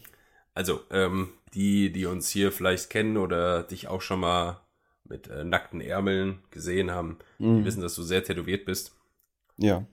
[0.54, 4.60] Also, ähm, die, die uns hier vielleicht kennen oder dich auch schon mal
[5.04, 7.64] mit äh, nackten Ärmeln gesehen haben, die Mhm.
[7.64, 8.96] wissen, dass du sehr tätowiert bist.
[9.56, 9.86] Ja.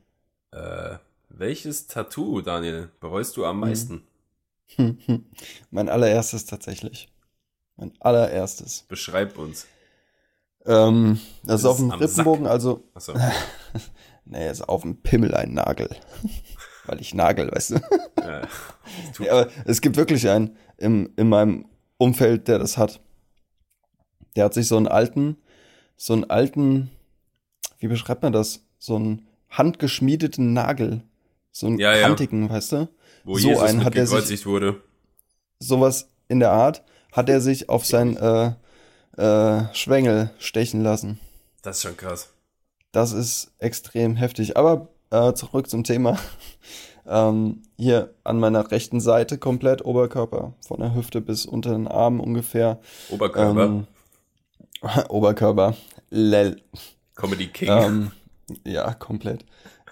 [0.49, 0.97] Äh,
[1.29, 4.07] welches Tattoo, Daniel, bereust du am meisten?
[5.69, 7.09] Mein allererstes tatsächlich.
[7.77, 8.85] Mein allererstes.
[8.87, 9.65] Beschreib uns.
[10.65, 13.13] Ähm, das Ist ist auf dem Rippenbogen, also, Achso.
[14.25, 15.89] nee, ist auf dem Pimmel ein Nagel.
[16.85, 17.75] Weil ich nagel, weißt du.
[18.19, 18.47] Ja,
[19.31, 21.65] aber es gibt wirklich einen im, in meinem
[21.97, 22.99] Umfeld, der das hat.
[24.35, 25.37] Der hat sich so einen alten,
[25.95, 26.89] so einen alten,
[27.77, 28.65] wie beschreibt man das?
[28.79, 31.03] So einen handgeschmiedeten Nagel.
[31.51, 32.07] So einen Ja, ja.
[32.07, 32.89] kantigen, weißt du?
[33.23, 34.81] Wo so Jesus einen hat er sich- wurde.
[35.59, 38.53] Sowas in der Art hat er sich auf sein äh,
[39.17, 41.19] äh, Schwengel stechen lassen.
[41.61, 42.29] Das ist schon krass.
[42.91, 44.57] Das ist extrem heftig.
[44.57, 46.17] Aber äh, zurück zum Thema.
[47.05, 50.53] ähm, hier an meiner rechten Seite komplett Oberkörper.
[50.65, 52.79] Von der Hüfte bis unter den Arm ungefähr.
[53.09, 53.87] Oberkörper, Ähm,
[55.09, 55.75] Oberkörper.
[56.09, 56.61] Lel.
[57.15, 57.69] Comedy King.
[57.69, 58.11] Ähm,
[58.65, 59.45] ja, komplett.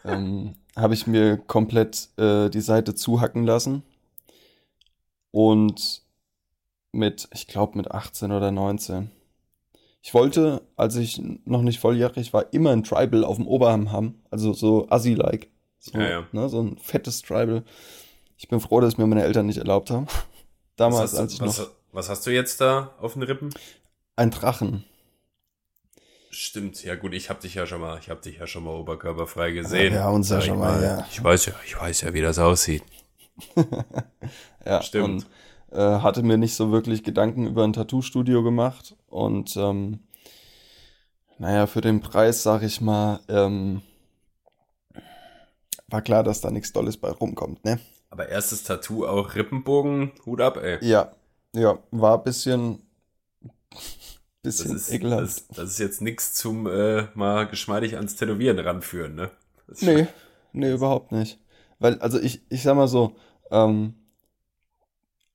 [0.03, 3.83] ähm, Habe ich mir komplett äh, die Seite zuhacken lassen.
[5.31, 6.01] Und
[6.91, 9.11] mit, ich glaube, mit 18 oder 19.
[10.01, 14.21] Ich wollte, als ich noch nicht volljährig war, immer ein Tribal auf dem Oberarm haben.
[14.31, 15.49] Also so Assi-like.
[15.77, 16.27] So, Ja, ja.
[16.31, 17.63] Ne, so ein fettes Tribal.
[18.37, 20.07] Ich bin froh, dass mir meine Eltern nicht erlaubt haben.
[20.77, 23.49] Damals, hast als du, ich was, noch was hast du jetzt da auf den Rippen?
[24.15, 24.83] ein Drachen.
[26.31, 28.75] Stimmt, ja gut, ich hab dich ja schon mal, ich hab dich ja schon mal
[28.75, 29.97] oberkörperfrei gesehen.
[29.99, 31.07] haben uns ja schon mal, ja.
[31.09, 32.83] Ich weiß ja, ich weiß ja, wie das aussieht.
[34.65, 35.25] Ja, Stimmt.
[35.71, 38.95] Und, äh, hatte mir nicht so wirklich Gedanken über ein Tattoo-Studio gemacht.
[39.07, 39.99] Und ähm,
[41.37, 43.81] naja, für den Preis, sag ich mal, ähm,
[45.87, 47.79] war klar, dass da nichts Dolles bei rumkommt, ne?
[48.09, 50.77] Aber erstes Tattoo auch Rippenbogen, Hut ab, ey.
[50.85, 51.11] Ja,
[51.53, 52.81] ja, war ein bisschen,
[54.43, 55.23] Das bisschen ist, ekelhaft.
[55.23, 59.32] das, das ist jetzt nichts zum äh, mal geschmeidig ans Tätowieren ranführen, ne?
[59.67, 60.08] Das Nee,
[60.54, 61.39] nee, überhaupt nicht.
[61.80, 63.15] Weil, also ich, ich sag mal so,
[63.52, 63.95] ähm,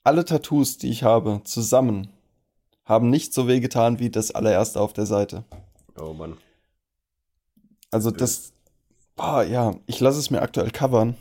[0.03, 2.09] alle Tattoos, die ich habe, zusammen,
[2.85, 5.45] haben nicht so wehgetan wie das allererste auf der Seite.
[5.99, 6.37] Oh Mann.
[7.91, 8.53] Also das,
[9.17, 11.17] boah, ja, ich lasse es mir aktuell covern.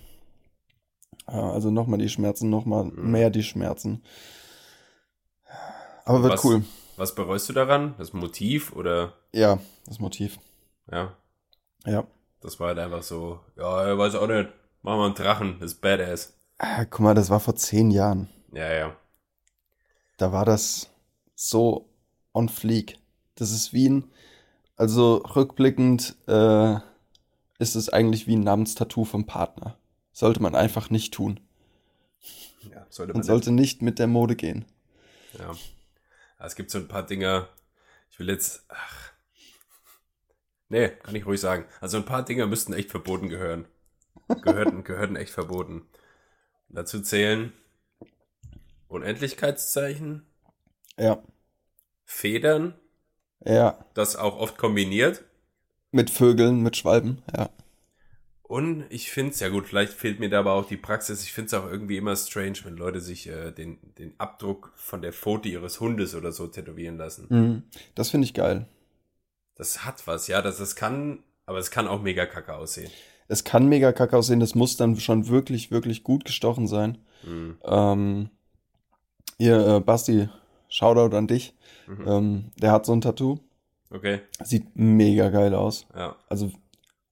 [1.30, 3.12] Ja, Also nochmal die Schmerzen, nochmal Mhm.
[3.12, 4.04] mehr die Schmerzen.
[6.06, 6.64] Aber wird was, cool.
[6.96, 7.96] Was bereust du daran?
[7.98, 9.14] Das Motiv oder?
[9.32, 10.40] Ja, das Motiv.
[10.92, 11.16] Ja.
[11.86, 12.06] Ja.
[12.42, 14.50] Das war halt einfach so, ja, ich weiß auch nicht.
[14.82, 16.34] Machen wir einen Drachen, das ist badass.
[16.58, 18.30] Ah, guck mal, das war vor zehn Jahren.
[18.52, 18.96] Ja, ja.
[20.18, 20.90] Da war das
[21.36, 21.90] so
[22.34, 23.00] on fleek.
[23.36, 24.12] Das ist wie ein,
[24.76, 26.76] also rückblickend äh,
[27.60, 29.78] ist es eigentlich wie ein Namenstattoo vom Partner.
[30.12, 31.40] Sollte man einfach nicht tun.
[32.70, 34.66] ja sollte Man man sollte nicht mit der Mode gehen.
[35.40, 35.52] Ja.
[36.44, 37.48] Ja, Es gibt so ein paar Dinger,
[38.12, 39.14] ich will jetzt, ach.
[40.68, 41.66] Nee, kann ich ruhig sagen.
[41.80, 43.66] Also ein paar Dinger müssten echt verboten gehören.
[44.42, 45.88] Gehörten, gehörten echt verboten.
[46.70, 47.54] Dazu zählen
[48.88, 50.26] Unendlichkeitszeichen,
[50.98, 51.24] Ja,
[52.06, 52.76] Federn,
[53.46, 53.86] ja.
[53.96, 55.24] das auch oft kombiniert.
[55.92, 57.50] Mit Vögeln, mit Schwalben, ja.
[58.44, 61.24] Und ich finde es, ja gut, vielleicht fehlt mir da aber auch die Praxis.
[61.24, 65.02] Ich finde es auch irgendwie immer strange, wenn Leute sich äh, den, den Abdruck von
[65.02, 67.28] der Pfote ihres Hundes oder so tätowieren lassen.
[67.30, 67.64] Mhm.
[67.96, 68.68] Das finde ich geil.
[69.56, 72.92] Das hat was, ja, das, das kann, aber es kann auch mega kacke aussehen.
[73.28, 76.98] Es kann mega kacke aussehen, das muss dann schon wirklich, wirklich gut gestochen sein.
[77.24, 77.58] Mhm.
[77.64, 78.30] Ähm,
[79.38, 80.30] hier, äh, Basti,
[80.68, 81.54] Shoutout an dich.
[81.88, 82.08] Mhm.
[82.08, 83.40] Ähm, der hat so ein Tattoo.
[83.90, 85.86] Okay, Sieht mega geil aus.
[85.96, 86.16] ja.
[86.28, 86.52] Also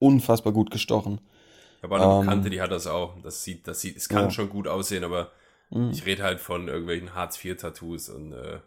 [0.01, 1.19] unfassbar gut gestochen.
[1.77, 3.15] Ich habe auch eine Ähm, Bekannte, die hat das auch.
[3.23, 4.29] Das sieht, das sieht, es kann Ja.
[4.29, 5.31] schon gut aussehen, aber
[5.69, 5.91] Mhm.
[5.91, 8.59] ich rede halt von irgendwelchen Hartz-IV-Tattoos und äh,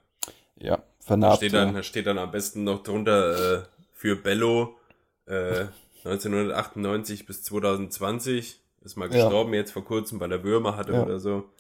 [0.57, 1.39] Ja, da vernarbt.
[1.39, 4.79] steht dann, da steht dann am besten noch drunter äh, für Bello
[5.27, 5.67] äh,
[6.05, 8.61] 1998 bis 2020.
[8.83, 9.15] Ist mal Ja.
[9.15, 11.03] gestorben jetzt vor kurzem, weil er Würmer hatte Ja.
[11.03, 11.51] oder so.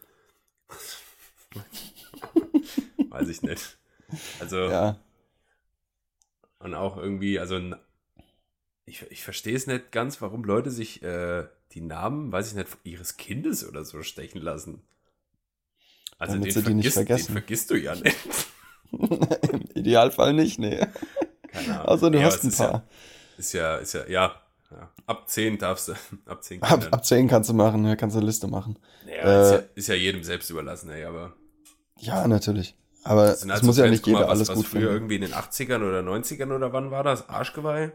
[3.10, 3.76] Weiß ich nicht.
[4.40, 4.96] Also, Ja,
[6.58, 7.60] und auch irgendwie, also
[8.86, 12.68] ich, ich verstehe es nicht ganz, warum Leute sich äh, die Namen, weiß ich nicht,
[12.84, 14.82] ihres Kindes oder so stechen lassen.
[16.18, 17.32] Also Damit den die nicht vergisst, den vergessen.
[17.32, 18.16] vergisst du ja nicht.
[18.92, 20.80] im Idealfall nicht, nee.
[21.50, 21.86] Keine Ahnung.
[21.88, 22.88] Also du Ja, hast ein es ist ja- paar.
[23.36, 24.40] Ist ja, ist ja, ja.
[24.70, 24.90] ja.
[25.06, 25.92] Ab 10 darfst du,
[26.26, 28.78] ab 10 Ab, ab 10 kannst du machen, ja, kannst du eine Liste machen.
[29.06, 31.34] ja, ist, äh, ja, ist ja jedem selbst überlassen, ey, aber
[31.98, 32.76] Ja, natürlich.
[33.02, 34.80] Aber das es sind halt so muss ja nicht jeder was, alles was gut früher
[34.80, 34.94] finden.
[34.94, 37.28] irgendwie in den 80ern oder 90ern oder wann war das?
[37.28, 37.92] Arschgeweih?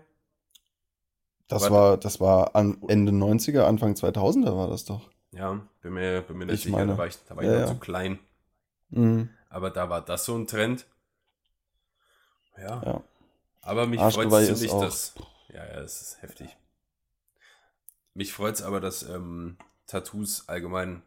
[1.49, 5.09] Das war, das war an Ende 90er, Anfang 2000er war das doch.
[5.31, 6.93] Ja, bin mir, bin mir nicht Ich sicher, meine.
[6.93, 7.73] da war ich, da war Ja, ich noch ja.
[7.73, 8.19] zu klein.
[8.89, 9.29] Mhm.
[9.49, 10.85] Aber da war das so ein Trend.
[12.57, 12.81] Ja.
[12.83, 13.03] Ja.
[13.61, 15.13] Aber mich freut es auch- dass.
[15.49, 16.55] Ja, ja, es ist heftig.
[18.13, 19.57] Mich freut es aber, dass ähm,
[19.87, 21.01] Tattoos allgemein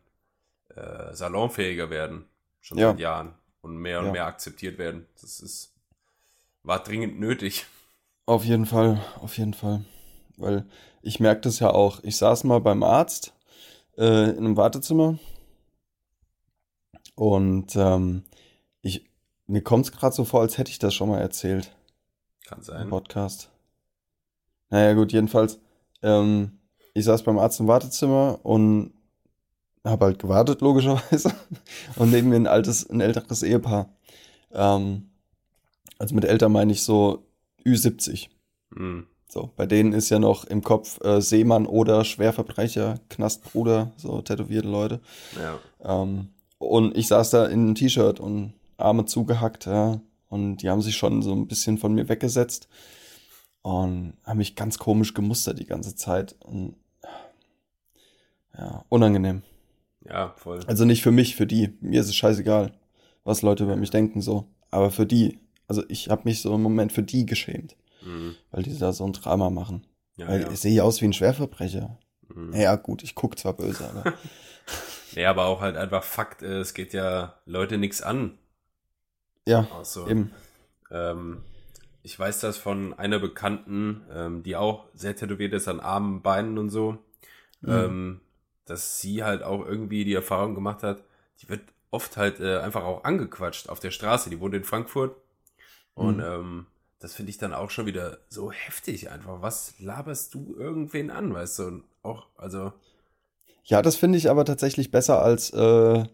[0.74, 2.24] äh, salonfähiger werden.
[2.60, 2.90] Schon Ja.
[2.90, 3.34] seit Jahren.
[3.60, 4.12] Und mehr und Ja.
[4.12, 5.06] mehr akzeptiert werden.
[5.20, 5.72] Das ist.
[6.64, 7.66] War dringend nötig.
[8.26, 9.84] Auf jeden Fall, auf jeden Fall.
[10.36, 10.66] Weil
[11.02, 12.02] ich merke das ja auch.
[12.02, 13.32] Ich saß mal beim Arzt
[13.96, 15.18] äh, in einem Wartezimmer
[17.14, 18.24] und ähm,
[18.80, 19.08] ich,
[19.46, 21.74] mir kommt es gerade so vor, als hätte ich das schon mal erzählt
[22.46, 22.88] Kann im sein.
[22.88, 23.50] Podcast.
[24.70, 25.58] Naja, gut, jedenfalls.
[26.02, 26.58] Ähm,
[26.94, 28.92] ich saß beim Arzt im Wartezimmer und
[29.84, 31.34] habe halt gewartet, logischerweise.
[31.96, 33.88] Und neben mir ein altes, ein älteres Ehepaar.
[34.52, 35.10] Ähm,
[35.98, 37.26] also mit älter meine ich so
[37.64, 38.28] Ü70.
[38.74, 39.06] Hm.
[39.32, 44.68] So, bei denen ist ja noch im Kopf äh, Seemann oder Schwerverbrecher, Knastbruder, so tätowierte
[44.68, 45.00] Leute.
[45.40, 46.02] Ja.
[46.02, 50.02] Ähm, und ich saß da in einem T-Shirt und Arme zugehackt, ja.
[50.28, 52.68] Und die haben sich schon so ein bisschen von mir weggesetzt
[53.62, 56.36] und haben mich ganz komisch gemustert die ganze Zeit.
[56.40, 56.76] Und
[58.54, 59.40] ja, unangenehm.
[60.06, 60.60] Ja, voll.
[60.66, 61.78] Also nicht für mich, für die.
[61.80, 62.74] Mir ist es scheißegal,
[63.24, 64.44] was Leute über mich denken, so.
[64.70, 65.38] Aber für die.
[65.68, 68.36] Also ich habe mich so im Moment für die geschämt, Hm.
[68.50, 69.86] weil die da so ein Drama machen.
[70.16, 70.50] Ja, Weil ja.
[70.50, 71.98] ich sehe aus wie ein Schwerverbrecher.
[72.32, 72.52] Hm.
[72.54, 74.12] Ja, gut, ich guck zwar böse, aber.
[75.14, 78.38] Ja, aber auch halt einfach Fakt, äh, es geht ja Leute nichts an.
[79.46, 80.32] ja, Also, eben.
[80.90, 81.42] ähm,
[82.02, 86.56] ich weiß das von einer Bekannten, ähm, die auch sehr tätowiert ist an Armen, Beinen
[86.58, 86.92] und so,
[87.60, 87.70] Mhm.
[87.70, 88.20] ähm,
[88.64, 91.04] dass sie halt auch irgendwie die Erfahrung gemacht hat,
[91.40, 91.60] die wird
[91.90, 94.30] oft halt äh, einfach auch angequatscht auf der Straße.
[94.30, 95.14] Die wohnt in Frankfurt
[95.94, 96.22] und Mhm.
[96.24, 96.66] ähm,
[97.02, 99.42] das finde ich dann auch schon wieder so heftig einfach.
[99.42, 101.62] Was laberst du irgendwen an, weißt du?
[101.64, 102.72] Und auch, also,
[103.64, 106.04] Ja, das finde ich aber tatsächlich besser als äh,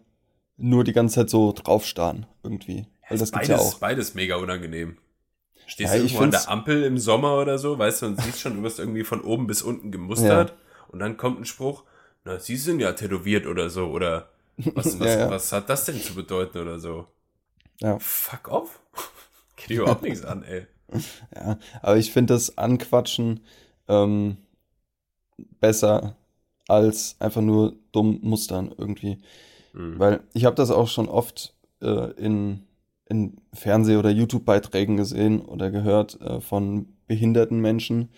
[0.57, 2.87] nur die ganze Zeit so draufstarren irgendwie.
[3.07, 3.79] Weil das beides, gibt's ja auch.
[3.79, 4.97] beides mega unangenehm.
[5.65, 8.41] Stehst Ja, du irgendwo an der Ampel im Sommer oder so, weißt du, und siehst
[8.41, 10.55] schon, du wirst irgendwie von oben bis unten gemustert
[10.89, 11.83] und dann kommt ein Spruch,
[12.25, 14.29] na, sie sind ja tätowiert oder so, oder
[14.73, 15.29] was, was, Ja, ja.
[15.29, 17.07] was hat das denn zu bedeuten oder so?
[17.81, 17.99] Ja.
[17.99, 18.79] Fuck off.
[19.57, 20.67] Geht überhaupt nichts an, ey.
[21.35, 23.41] Ja, aber ich finde das Anquatschen
[23.87, 24.37] ähm,
[25.59, 26.15] besser
[26.67, 29.17] als einfach nur dumm mustern irgendwie.
[29.73, 29.99] Hm.
[29.99, 32.61] Weil ich habe das auch schon oft äh, in,
[33.07, 38.09] in Fernseh- oder YouTube-Beiträgen gesehen oder gehört äh, von behinderten Menschen,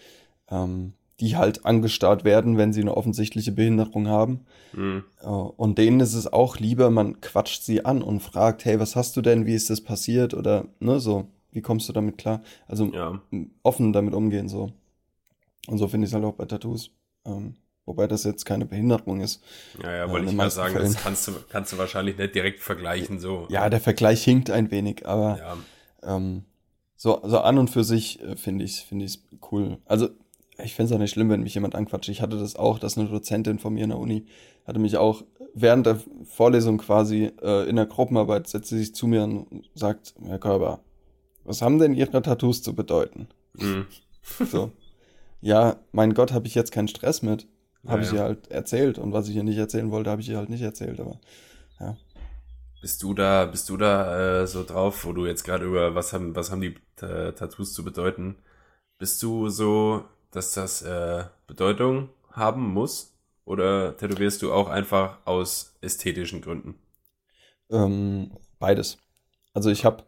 [0.49, 4.41] ähm, die halt angestarrt werden, wenn sie eine offensichtliche Behinderung haben.
[4.73, 5.03] Mhm.
[5.21, 8.95] Äh, und denen ist es auch lieber, man quatscht sie an und fragt, hey, was
[8.95, 12.41] hast du denn, wie ist das passiert oder ne, so, wie kommst du damit klar?
[12.67, 13.21] Also ja.
[13.63, 14.71] offen damit umgehen so.
[15.67, 16.91] Und so finde ich es halt auch bei Tattoos.
[17.25, 19.43] Ähm, wobei das jetzt keine Behinderung ist.
[19.83, 20.93] Ja, ja, wollte äh, ich mal sagen, Fällen.
[20.93, 23.47] das kannst du, kannst du wahrscheinlich nicht direkt vergleichen so.
[23.49, 26.15] Ja, der Vergleich hinkt ein wenig, aber ja.
[26.15, 26.45] ähm,
[26.95, 29.19] so, so an und für sich äh, finde ich es find
[29.51, 29.77] cool.
[29.85, 30.09] Also
[30.63, 32.09] ich finde es auch nicht schlimm, wenn mich jemand anquatscht.
[32.09, 34.25] Ich hatte das auch, dass eine Dozentin von mir in der Uni
[34.65, 39.07] hatte mich auch während der Vorlesung quasi äh, in der Gruppenarbeit setzt sie sich zu
[39.07, 40.79] mir und sagt, Herr Körber,
[41.43, 43.27] was haben denn Ihre Tattoos zu bedeuten?
[43.54, 43.88] Mhm.
[44.51, 44.71] So.
[45.41, 47.47] Ja, mein Gott, habe ich jetzt keinen Stress mit.
[47.88, 48.99] Habe ja, ich ihr halt erzählt.
[48.99, 50.99] Und was ich ihr nicht erzählen wollte, habe ich ihr halt nicht erzählt.
[50.99, 51.19] Aber
[51.80, 51.97] ja.
[52.80, 56.13] Bist du da, bist du da äh, so drauf, wo du jetzt gerade über was
[56.13, 58.36] haben, was haben die äh, Tattoos zu bedeuten?
[58.99, 63.13] Bist du so dass das äh, Bedeutung haben muss?
[63.45, 66.75] Oder tätowierst du auch einfach aus ästhetischen Gründen?
[67.69, 68.97] Ähm, beides.
[69.54, 70.04] Also ich habe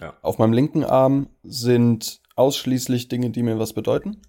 [0.00, 0.16] ja.
[0.22, 4.22] auf meinem linken Arm sind ausschließlich Dinge, die mir was bedeuten.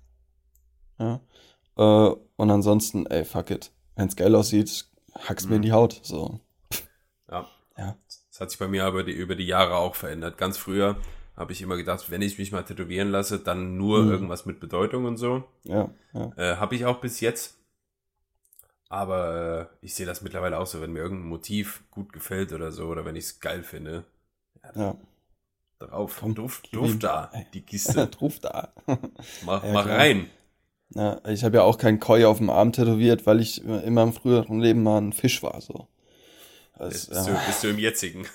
[1.00, 1.22] Ja.
[1.78, 3.72] Äh, und ansonsten, ey, fuck it.
[3.96, 5.50] Wenn's geil aussieht, hack's mhm.
[5.50, 6.00] mir in die Haut.
[6.04, 6.40] So.
[7.30, 7.48] Ja.
[7.78, 7.96] ja.
[8.30, 10.38] Das hat sich bei mir aber die, über die Jahre auch verändert.
[10.38, 10.98] Ganz früher
[11.36, 14.12] habe ich immer gedacht, wenn ich mich mal tätowieren lasse, dann nur mhm.
[14.12, 15.44] irgendwas mit Bedeutung und so.
[15.64, 15.90] Ja.
[16.14, 16.32] ja.
[16.36, 17.58] Äh, habe ich auch bis jetzt.
[18.90, 22.74] Aber äh, ich sehe das mittlerweile auch so, wenn mir irgendein Motiv gut gefällt oder
[22.74, 24.04] so, oder wenn ich es geil finde.
[24.64, 24.82] Ja.
[24.82, 24.98] ja.
[25.88, 28.08] Drauf, Komm, drauf, drauf da, die Kiste.
[28.12, 28.72] drauf da.
[29.46, 30.30] mach, ja, mach rein.
[30.94, 34.14] Ja, ich habe ja auch keinen Koi auf dem Arm tätowiert, weil ich in meinem
[34.14, 35.60] früheren Leben mal ein Fisch war.
[35.62, 35.88] So.
[36.78, 38.28] Das, bist, du, bist du im jetzigen?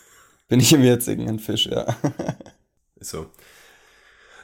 [0.49, 1.97] Bin ich im jetzigen ein Fisch, ja.
[2.97, 3.31] Ist so.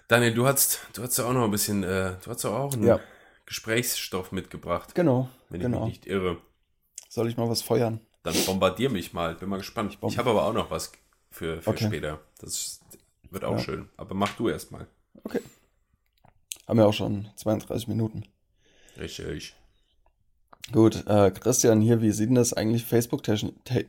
[0.09, 2.87] Daniel, du hast, du hast ja auch noch ein bisschen, äh, du hast auch einen
[2.87, 3.01] ja.
[3.47, 4.95] Gesprächsstoff mitgebracht.
[4.95, 5.29] Genau.
[5.49, 5.79] Wenn genau.
[5.79, 6.39] ich mich nicht irre.
[7.09, 8.01] Soll ich mal was feuern?
[8.23, 9.35] Dann bombardier mich mal.
[9.35, 9.93] Bin mal gespannt.
[9.95, 10.93] Ich, ich habe aber auch noch was
[11.31, 11.87] für, für okay.
[11.87, 12.21] später.
[12.39, 12.82] Das
[13.33, 13.59] wird auch ja.
[13.59, 13.89] schön.
[13.97, 14.87] Aber mach du erst mal.
[15.25, 15.41] Okay.
[16.67, 18.25] Haben wir auch schon 32 Minuten.
[18.99, 19.55] Richtig.
[20.71, 23.87] Gut, äh, Christian, hier, wie sieht denn das eigentlich Facebook-technisch te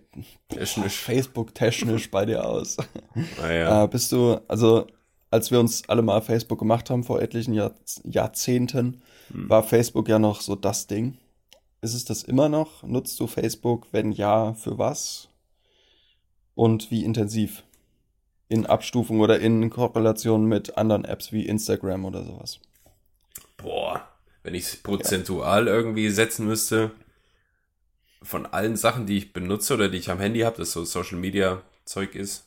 [0.89, 1.53] Facebook
[2.11, 2.77] bei dir aus?
[3.41, 3.83] Ah, ja.
[3.83, 4.87] äh, bist du, also
[5.29, 9.01] als wir uns alle mal Facebook gemacht haben vor etlichen Jahr, Jahrzehnten,
[9.31, 9.49] hm.
[9.49, 11.17] war Facebook ja noch so das Ding.
[11.81, 12.83] Ist es das immer noch?
[12.83, 13.87] Nutzt du Facebook?
[13.91, 15.29] Wenn ja, für was?
[16.55, 17.63] Und wie intensiv?
[18.53, 22.59] In Abstufung oder in Korrelation mit anderen Apps wie Instagram oder sowas?
[23.57, 24.07] Boah,
[24.43, 25.73] wenn ich es prozentual ja.
[25.73, 26.91] irgendwie setzen müsste,
[28.21, 31.17] von allen Sachen, die ich benutze oder die ich am Handy habe, das so Social
[31.17, 32.45] Media Zeug ist,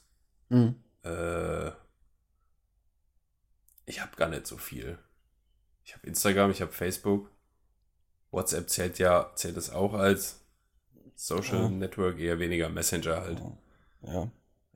[0.48, 0.76] mhm.
[1.02, 1.70] äh,
[3.84, 4.98] ich habe gar nicht so viel.
[5.84, 7.32] Ich habe Instagram, ich habe Facebook.
[8.30, 10.40] WhatsApp zählt ja, zählt es auch als
[11.16, 11.68] Social ja.
[11.68, 13.42] Network, eher weniger Messenger halt.
[14.02, 14.30] Ja.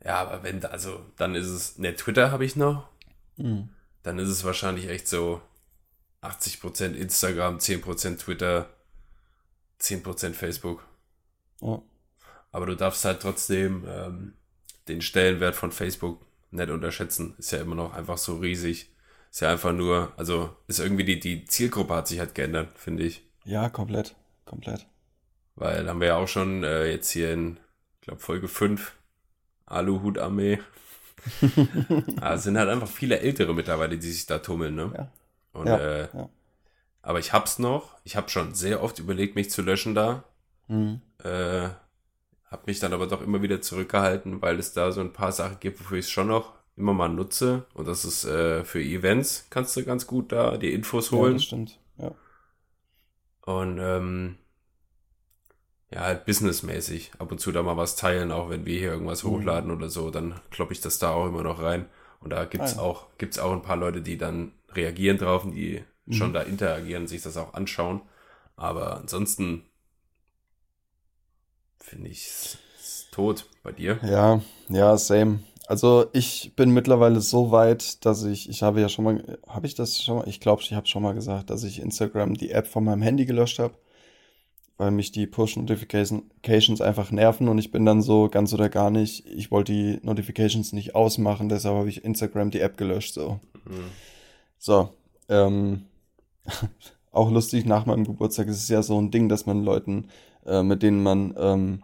[0.04, 2.88] Ja, aber wenn, also, dann ist es, ne, Twitter habe ich noch.
[3.36, 3.70] Mhm.
[4.02, 5.42] Dann ist es wahrscheinlich echt so
[6.22, 8.70] 80% Instagram, 10% Twitter,
[9.80, 10.84] 10% Facebook.
[11.60, 11.82] Ja.
[12.52, 14.34] Aber du darfst halt trotzdem ähm,
[14.88, 17.34] den Stellenwert von Facebook nicht unterschätzen.
[17.38, 18.90] Ist ja immer noch einfach so riesig.
[19.30, 23.04] Ist ja einfach nur, also ist irgendwie die, die Zielgruppe hat sich halt geändert, finde
[23.04, 23.22] ich.
[23.44, 24.16] Ja, komplett.
[24.44, 24.86] Komplett.
[25.54, 27.60] Weil haben wir ja auch schon äh, jetzt hier in,
[27.96, 28.96] ich glaube, Folge 5,
[29.70, 30.58] Aluhut-Armee.
[32.20, 34.92] ah, es sind halt einfach viele Ältere mittlerweile, die sich da tummeln, ne?
[34.96, 35.08] Ja.
[35.52, 36.28] Und, ja, äh, ja.
[37.02, 37.96] Aber ich hab's noch.
[38.04, 40.24] Ich habe schon sehr oft überlegt, mich zu löschen da.
[40.68, 41.00] Mhm.
[41.22, 41.68] Äh,
[42.50, 45.60] hab mich dann aber doch immer wieder zurückgehalten, weil es da so ein paar Sachen
[45.60, 47.66] gibt, wofür ich es schon noch immer mal nutze.
[47.74, 51.32] Und das ist äh, für Events, kannst du ganz gut da die Infos holen.
[51.32, 52.14] Ja, das stimmt, ja.
[53.42, 54.36] Und ähm,
[55.92, 57.12] ja, halt businessmäßig.
[57.18, 59.30] Ab und zu da mal was teilen, auch wenn wir hier irgendwas mhm.
[59.30, 61.86] hochladen oder so, dann kloppe ich das da auch immer noch rein.
[62.20, 62.82] Und da gibt's ah, ja.
[62.82, 66.12] auch, gibt's auch ein paar Leute, die dann reagieren drauf und die mhm.
[66.12, 68.02] schon da interagieren, sich das auch anschauen.
[68.56, 69.64] Aber ansonsten
[71.78, 72.58] finde ich es
[73.10, 73.98] tot bei dir.
[74.02, 75.40] Ja, ja, same.
[75.66, 79.74] Also ich bin mittlerweile so weit, dass ich, ich habe ja schon mal, habe ich
[79.74, 82.66] das schon mal, ich glaube, ich habe schon mal gesagt, dass ich Instagram die App
[82.66, 83.74] von meinem Handy gelöscht habe,
[84.80, 89.26] weil mich die Push-Notifications einfach nerven und ich bin dann so ganz oder gar nicht,
[89.26, 93.40] ich wollte die Notifications nicht ausmachen, deshalb habe ich Instagram die App gelöscht, so.
[93.66, 93.84] Mhm.
[94.58, 94.88] So,
[95.28, 95.82] ähm,
[97.12, 100.08] auch lustig, nach meinem Geburtstag ist es ja so ein Ding, dass man Leuten,
[100.46, 101.82] äh, mit denen man ähm,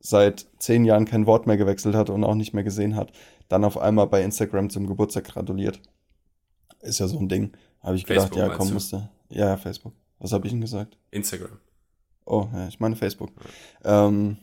[0.00, 3.12] seit zehn Jahren kein Wort mehr gewechselt hat und auch nicht mehr gesehen hat,
[3.48, 5.80] dann auf einmal bei Instagram zum Geburtstag gratuliert.
[6.80, 7.52] Ist ja so ein Ding.
[7.82, 9.10] Habe ich gedacht, Facebook ja, komm, musste.
[9.28, 9.92] Ja, Facebook.
[10.18, 10.96] Was habe ich denn gesagt?
[11.10, 11.58] Instagram.
[12.32, 13.28] Oh, ja, ich meine Facebook.
[13.84, 14.38] Ähm,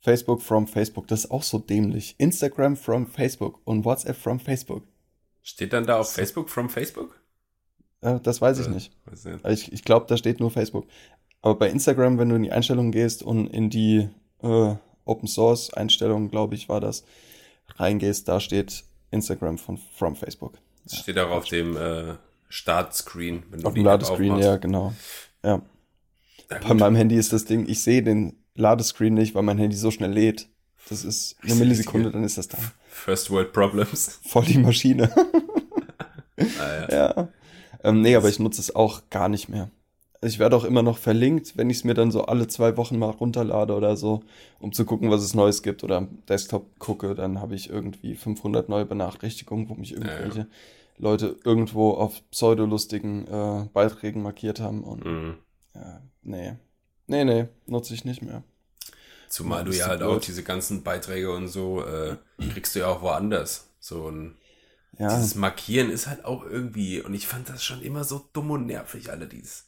[0.00, 2.14] Facebook from Facebook, das ist auch so dämlich.
[2.16, 4.84] Instagram from Facebook und WhatsApp from Facebook.
[5.42, 7.20] Steht dann da auf Facebook from Facebook?
[8.00, 8.96] Äh, das weiß ich Äh, nicht.
[9.04, 9.44] weiß nicht.
[9.48, 10.86] Ich, ich glaube, da steht nur Facebook.
[11.42, 14.08] Aber bei Instagram, wenn du in die Einstellungen gehst und in die
[14.42, 14.74] äh,
[15.04, 17.04] Open Source Einstellungen, glaube ich, war das,
[17.76, 20.54] reingehst, da steht Instagram von from Facebook.
[20.84, 22.14] Das steht auch auf dem äh,
[22.48, 24.94] Startscreen, wenn du Auf dem Ladescreen, ja, genau.
[25.44, 25.60] Ja.
[26.48, 29.90] Bei meinem Handy ist das Ding, ich sehe den Ladescreen nicht, weil mein Handy so
[29.90, 30.48] schnell lädt.
[30.88, 32.58] Das ist eine Millisekunde, dann ist das da.
[32.88, 34.20] First World Problems.
[34.26, 35.10] Voll die Maschine.
[36.60, 37.16] Ah, ja.
[37.16, 37.28] ja.
[37.82, 39.70] Ähm, nee, aber ich nutze es auch gar nicht mehr.
[40.22, 42.96] Ich werde auch immer noch verlinkt, wenn ich es mir dann so alle zwei Wochen
[42.96, 44.22] mal runterlade oder so,
[44.60, 48.14] um zu gucken, was es Neues gibt oder am Desktop gucke, dann habe ich irgendwie
[48.14, 50.46] 500 neue Benachrichtigungen, wo mich irgendwelche
[50.96, 55.34] Leute irgendwo auf pseudolustigen äh, Beiträgen markiert haben und Mhm.
[55.74, 56.56] ja, nee.
[57.06, 58.42] Nee, nee, nutze ich nicht mehr.
[59.28, 62.16] Zumal du ja halt auch diese ganzen Beiträge und so, äh,
[62.52, 63.68] kriegst du ja auch woanders.
[63.80, 64.36] So ein
[64.98, 68.50] Ja, Dieses Markieren ist halt auch irgendwie, und ich fand das schon immer so dumm
[68.50, 69.66] und nervig, alle dieses.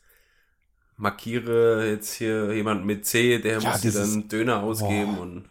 [0.96, 5.22] Markiere jetzt hier jemand mit C, der Ja, muss dir dann Döner ausgeben Boah.
[5.22, 5.50] und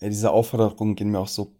[0.00, 1.54] ja, diese Aufforderungen gehen mir auch so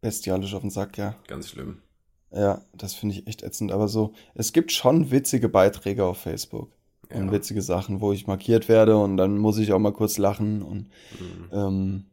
[0.00, 1.16] bestialisch auf den Sack, ja.
[1.26, 1.82] ganz schlimm.
[2.30, 3.72] Ja, das finde ich echt ätzend.
[3.72, 6.72] Aber so, es gibt schon witzige Beiträge auf Facebook.
[7.10, 7.16] Ja.
[7.18, 10.62] Und witzige Sachen, wo ich markiert werde und dann muss ich auch mal kurz lachen
[10.62, 10.86] und
[11.20, 11.48] Mhm.
[11.52, 12.04] ähm,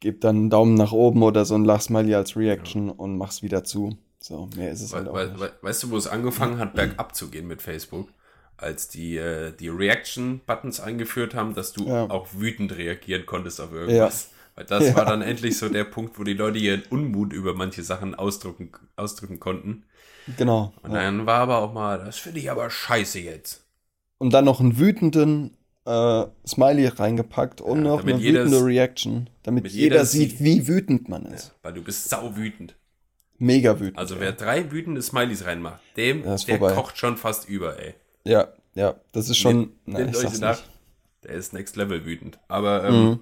[0.00, 3.64] gebe dann einen Daumen nach oben oder so ein Lachsmiley als Reaction und mach's wieder
[3.64, 3.96] zu.
[4.18, 5.40] So, mehr ist es halt We auch we nicht.
[5.40, 8.08] we weißt du, wo es angefangen hat, bergab zu gehen mit Facebook?
[8.56, 12.10] Als die, äh, die Reaction-Buttons eingeführt haben, dass du Ja.
[12.10, 14.30] auch wütend reagieren konntest auf irgendwas.
[14.54, 14.96] Weil das Ja.
[14.96, 18.70] war dann endlich so der Punkt, wo die Leute ihren Unmut über manche Sachen ausdrücken,
[18.96, 19.84] ausdrücken konnten.
[20.36, 20.74] Genau.
[20.82, 20.98] Und Ja.
[21.02, 23.64] dann war aber auch mal, das finde ich aber scheiße jetzt.
[24.20, 25.56] Und dann noch einen wütenden
[25.86, 30.40] äh, Smiley reingepackt und Ja, noch eine wütende Reaction, damit damit jeder, jeder sieht, sieht.
[30.40, 31.54] wie wütend man Ja, ist.
[31.62, 32.76] weil du bist sau wütend.
[33.38, 33.96] Mega wütend.
[33.98, 36.74] Also wer drei wütende Smileys reinmacht, dem, Ja, der vorbei.
[36.74, 37.94] kocht schon fast über, ey.
[38.24, 39.72] Ja, ja, das ist schon.
[39.86, 40.60] Nehmt euch nach.
[41.24, 42.38] Der ist next level wütend.
[42.48, 43.18] Aber ähm, Mhm.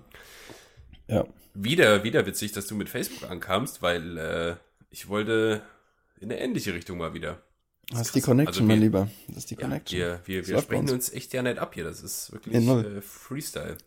[1.07, 1.25] Ja.
[1.55, 4.55] wieder, wieder witzig, dass du mit Facebook ankamst, weil äh,
[4.91, 5.63] ich wollte
[6.21, 7.39] in eine ähnliche Richtung mal wieder.
[7.91, 8.13] Das ist krass.
[8.13, 9.09] die Connection, Also wir- mein Lieber.
[9.29, 9.99] Das ist die Ja, Connection.
[9.99, 11.13] wir wir, wir bei sprechen uns.
[11.13, 11.85] echt ja nicht ab hier.
[11.85, 13.79] Das ist wirklich Ja, äh, Freestyle.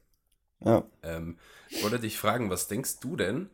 [0.64, 0.84] Ja.
[1.04, 1.38] Ähm,
[1.70, 3.50] ich wollte dich fragen, was denkst du denn?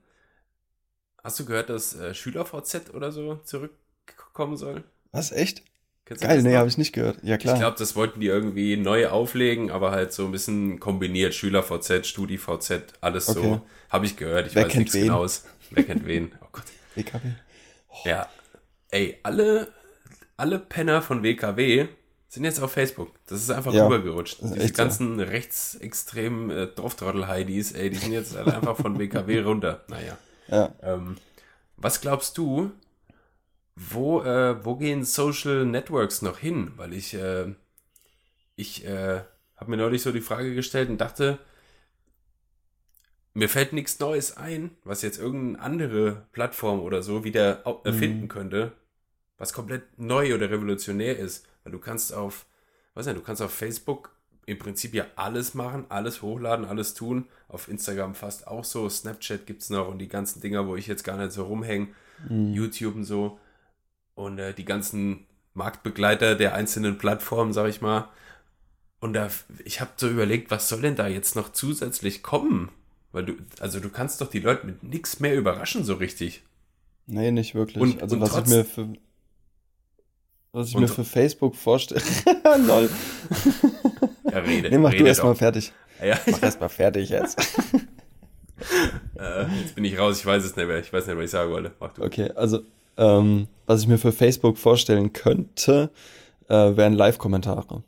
[1.24, 4.84] Hast du gehört, dass äh, SchülerVZ oder so zurückkommen soll?
[5.12, 5.64] Was, echt?
[6.06, 7.22] Kennst Geil, nee, habe ich nicht gehört.
[7.24, 7.56] Ja, klar.
[7.56, 11.34] Ich glaube, das wollten die irgendwie neu auflegen, aber halt so ein bisschen kombiniert.
[11.36, 13.42] SchülerVZ, StudiVZ, alles Okay.
[13.42, 13.62] so.
[13.90, 14.48] Habe ich gehört.
[14.48, 15.04] Ich Wer weiß kennt nichts wen?
[15.04, 15.44] genaues.
[15.72, 16.32] Wer kennt wen?
[16.42, 16.64] Oh Gott.
[16.96, 17.32] WKW.
[18.06, 18.30] Ja.
[18.90, 19.68] Ey, alle,
[20.38, 21.88] alle Penner von WKW
[22.30, 23.12] sind jetzt auf Facebook.
[23.28, 24.42] Das ist einfach Ja, rübergerutscht.
[24.42, 24.84] ist Diese echt so.
[24.84, 29.84] ganzen rechtsextremen äh, Dorftrottel-Heidis, ey, die sind jetzt alle einfach von WKW runter.
[29.88, 30.18] Naja.
[30.48, 30.74] Ja.
[30.82, 31.18] Ähm,
[31.78, 32.72] was glaubst du,
[33.76, 36.72] wo, äh, wo gehen Social Networks noch hin?
[36.78, 37.54] Weil ich, äh,
[38.56, 39.22] ich äh,
[39.56, 41.38] habe mir neulich so die Frage gestellt und dachte,
[43.34, 48.28] mir fällt nichts Neues ein, was jetzt irgendeine andere Plattform oder so wieder erfinden Mhm.
[48.30, 48.72] könnte,
[49.38, 51.46] was komplett neu oder revolutionär ist.
[51.64, 52.46] Weil du kannst auf,
[52.96, 54.12] weiß nicht, du kannst auf Facebook
[54.46, 57.26] im Prinzip ja alles machen, alles hochladen, alles tun.
[57.50, 58.90] Auf Instagram fast auch so.
[58.90, 61.88] Snapchat gibt's noch und die ganzen Dinger, wo ich jetzt gar nicht so rumhänge.
[62.30, 62.54] Mhm.
[62.54, 63.40] YouTube und so.
[64.16, 68.10] Und äh, die ganzen Marktbegleiter der einzelnen Plattformen, sag ich mal.
[69.00, 69.30] Und da,
[69.66, 72.70] ich habe so überlegt, was soll denn da jetzt noch zusätzlich kommen?
[73.12, 76.44] Weil du, also du kannst doch die Leute mit nichts mehr überraschen, so richtig.
[77.06, 77.82] Nee, nicht wirklich.
[77.82, 78.94] Und- also und was trotz- ich mir für
[80.58, 82.02] was ich Und- mir für Facebook vorstelle.
[82.68, 82.90] Lol.
[84.30, 85.26] Ja, rede, Nee, mach rede du erst doch.
[85.28, 85.72] mal fertig.
[86.04, 87.40] Ja, Mach erst mal fertig jetzt.
[89.18, 90.80] äh, jetzt bin ich raus, ich weiß es nicht mehr.
[90.80, 91.72] Ich weiß nicht, was ich sagen wollte.
[91.80, 92.04] Mach du.
[92.04, 92.60] Okay, also
[92.98, 95.92] ähm, was ich mir für Facebook vorstellen könnte,
[96.50, 97.84] äh, wären Live-Kommentare.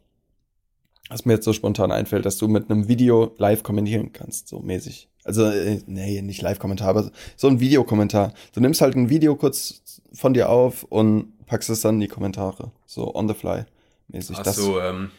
[1.10, 4.60] Was mir jetzt so spontan einfällt, dass du mit einem Video live kommentieren kannst, so
[4.60, 5.10] mäßig.
[5.24, 8.34] Also, äh, nee, nicht Live-Kommentar, aber so ein Videokommentar.
[8.54, 9.82] Du nimmst halt ein Video kurz
[10.14, 12.72] von dir auf und packst es dann in die Kommentare.
[12.86, 13.66] So on the fly
[14.08, 14.38] mäßig.
[14.40, 15.10] Ach Das- so, ähm,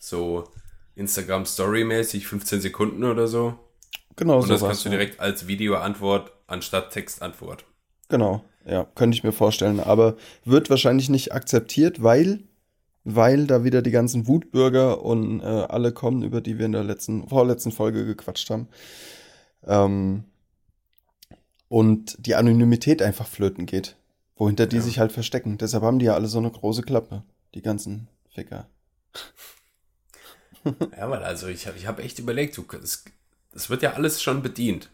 [0.00, 0.44] so
[0.94, 3.58] Instagram Story mäßig 15 Sekunden oder so.
[4.16, 4.96] genau Und das sowas, kannst du ja.
[4.96, 7.64] direkt als Videoantwort anstatt Textantwort.
[8.08, 9.80] Genau, ja, könnte ich mir vorstellen.
[9.80, 12.40] Aber wird wahrscheinlich nicht akzeptiert, weil,
[13.04, 16.84] weil da wieder die ganzen Wutbürger und äh, alle kommen, über die wir in der
[16.84, 18.68] letzten, vorletzten Folge gequatscht haben.
[19.66, 20.24] Ähm,
[21.68, 23.96] und die Anonymität einfach flöten geht,
[24.38, 24.82] wohinter die Ja.
[24.82, 25.58] sich halt verstecken.
[25.58, 27.24] Deshalb haben die ja alle so eine große Klappe,
[27.54, 28.68] die ganzen Ficker.
[30.96, 33.04] Ja, weil also ich habe ich hab echt überlegt, du, es,
[33.54, 34.90] es wird ja alles schon bedient.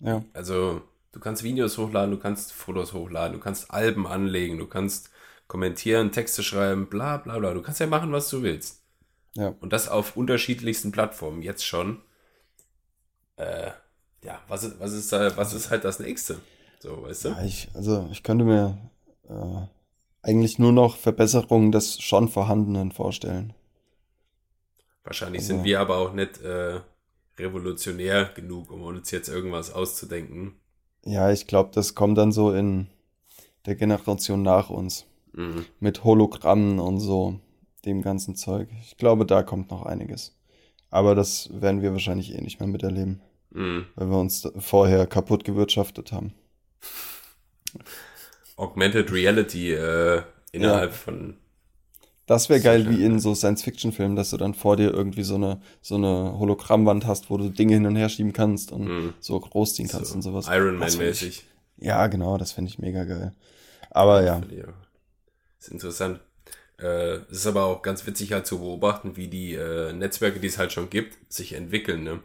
[0.00, 4.66] Ja, Also du kannst Videos hochladen, du kannst Fotos hochladen, du kannst Alben anlegen, du
[4.66, 5.10] kannst
[5.48, 7.54] kommentieren, Texte schreiben, bla bla bla.
[7.54, 8.82] Du kannst ja machen, was du willst.
[9.34, 9.54] ja.
[9.60, 12.02] Und das auf unterschiedlichsten Plattformen jetzt schon.
[13.36, 13.70] Äh,
[14.22, 16.40] ja, was ist, was ist was ist halt das nächste?
[16.80, 17.28] So, weißt du?
[17.30, 18.78] Ja, ich, also ich könnte mir
[19.28, 19.66] äh,
[20.22, 23.52] eigentlich nur noch Verbesserungen des schon Vorhandenen vorstellen.
[25.04, 26.80] Wahrscheinlich Also- sind wir aber auch nicht äh,
[27.38, 30.54] revolutionär genug, um uns jetzt irgendwas auszudenken.
[31.04, 32.88] Ja, ich glaube, das kommt dann so in
[33.66, 35.06] der Generation nach uns.
[35.32, 35.64] Mhm.
[35.80, 37.38] Mit Hologrammen und so,
[37.84, 38.68] dem ganzen Zeug.
[38.82, 40.36] Ich glaube, da kommt noch einiges.
[40.90, 43.20] Aber das werden wir wahrscheinlich eh nicht mehr miterleben,
[43.50, 43.86] Mhm.
[43.94, 46.34] weil wir uns vorher kaputt gewirtschaftet haben.
[48.56, 50.22] Augmented Reality äh,
[50.52, 51.36] innerhalb von.
[52.26, 55.62] Das wäre geil wie in so Science-Fiction-Filmen, dass du dann vor dir irgendwie so eine,
[55.80, 59.14] so eine Hologrammwand hast, wo du Dinge hin und her schieben kannst und Mhm.
[59.18, 60.46] so großziehen kannst so und sowas.
[60.50, 61.44] Iron Man-mäßig.
[61.78, 63.32] Ja, genau, das finde ich mega geil.
[63.90, 64.64] Aber ja, Ja.
[65.58, 66.20] Ist interessant.
[66.78, 70.46] Äh, es ist aber auch ganz witzig halt zu beobachten, wie die äh, Netzwerke, die
[70.48, 72.04] es halt schon gibt, sich entwickeln.
[72.04, 72.20] Ne?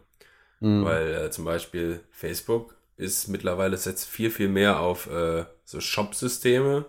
[0.59, 0.83] Mhm.
[0.83, 6.85] Weil äh, zum Beispiel Facebook ist mittlerweile setzt viel, viel mehr auf äh, so Shop-Systeme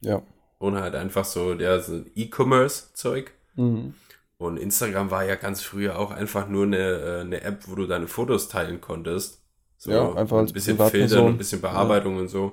[0.00, 0.22] ja.
[0.58, 3.32] und halt einfach so, der so E-Commerce-Zeug.
[3.54, 3.94] Mhm.
[4.38, 7.86] Und Instagram war ja ganz früher auch einfach nur eine, äh, eine App, wo du
[7.86, 9.42] deine Fotos teilen konntest.
[9.76, 10.78] So Ja, einfach als ein bisschen.
[10.78, 12.52] Filtern und ein bisschen Bearbeitung und so.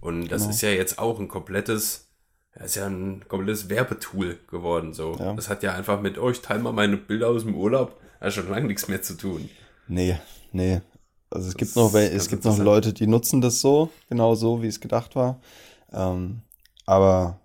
[0.00, 0.54] Und das Genau.
[0.54, 2.08] ist ja jetzt auch ein komplettes,
[2.56, 4.92] ja, ist ja ein komplettes Werbetool geworden.
[4.94, 5.16] So.
[5.18, 5.34] Ja.
[5.34, 8.50] Das hat ja einfach mit euch, teil mal meine Bilder aus dem Urlaub, hat schon
[8.50, 9.48] lange nichts mehr zu tun.
[9.86, 10.18] Nee,
[10.52, 10.80] nee.
[11.30, 12.58] Also es Das gibt noch, es gibt noch.
[12.58, 15.40] Leute, die nutzen das so, genau so, wie es gedacht war.
[15.92, 16.40] Ähm,
[16.86, 17.38] aber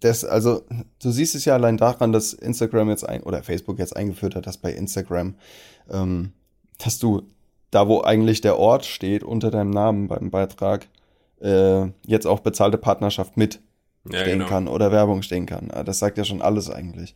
[0.00, 0.62] das, also
[1.00, 4.46] du siehst es ja allein daran, dass Instagram jetzt ein oder Facebook jetzt eingeführt hat,
[4.46, 5.34] dass bei Instagram,
[5.90, 6.32] ähm,
[6.78, 7.22] dass du
[7.70, 10.88] da, wo eigentlich der Ort steht unter deinem Namen beim Beitrag,
[11.40, 13.60] äh, jetzt auch bezahlte Partnerschaft mit
[14.10, 14.48] Ja, stehen genau.
[14.48, 15.70] kann oder Werbung stehen kann.
[15.70, 17.14] Äh, Das sagt ja schon alles eigentlich.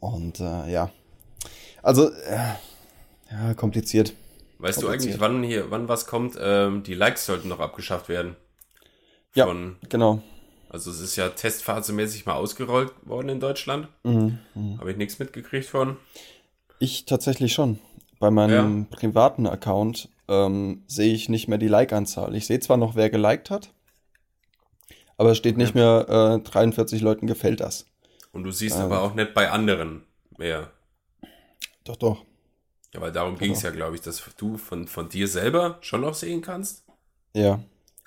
[0.00, 0.90] Und äh, ja,
[1.82, 2.54] also äh,
[3.30, 4.14] ja, kompliziert.
[4.58, 6.36] Weißt du eigentlich, wann hier, wann was kommt?
[6.40, 8.36] Ähm, die Likes sollten noch abgeschafft werden.
[9.34, 9.46] Ja.
[9.46, 10.22] Von, Genau.
[10.70, 13.88] also es ist ja testphasemäßig mal ausgerollt worden in Deutschland.
[14.02, 14.38] Mhm.
[14.54, 14.78] mhm.
[14.80, 15.96] Habe ich nichts mitgekriegt von.
[16.78, 17.78] Ich tatsächlich schon.
[18.18, 22.34] Bei meinem privaten Account ähm, sehe ich nicht mehr die Like-Anzahl.
[22.34, 23.70] Ich sehe zwar noch, wer geliked hat,
[25.18, 27.86] aber es steht nicht mehr äh, 43 Leuten gefällt das.
[28.32, 28.82] Und du siehst Ähm.
[28.84, 30.04] aber auch nicht bei anderen
[30.38, 30.70] mehr.
[31.84, 32.24] Doch, doch.
[32.96, 36.00] Ja, weil darum ging es ja, glaube ich, dass du von, von dir selber schon
[36.00, 36.82] noch sehen kannst,
[37.34, 37.60] Ja.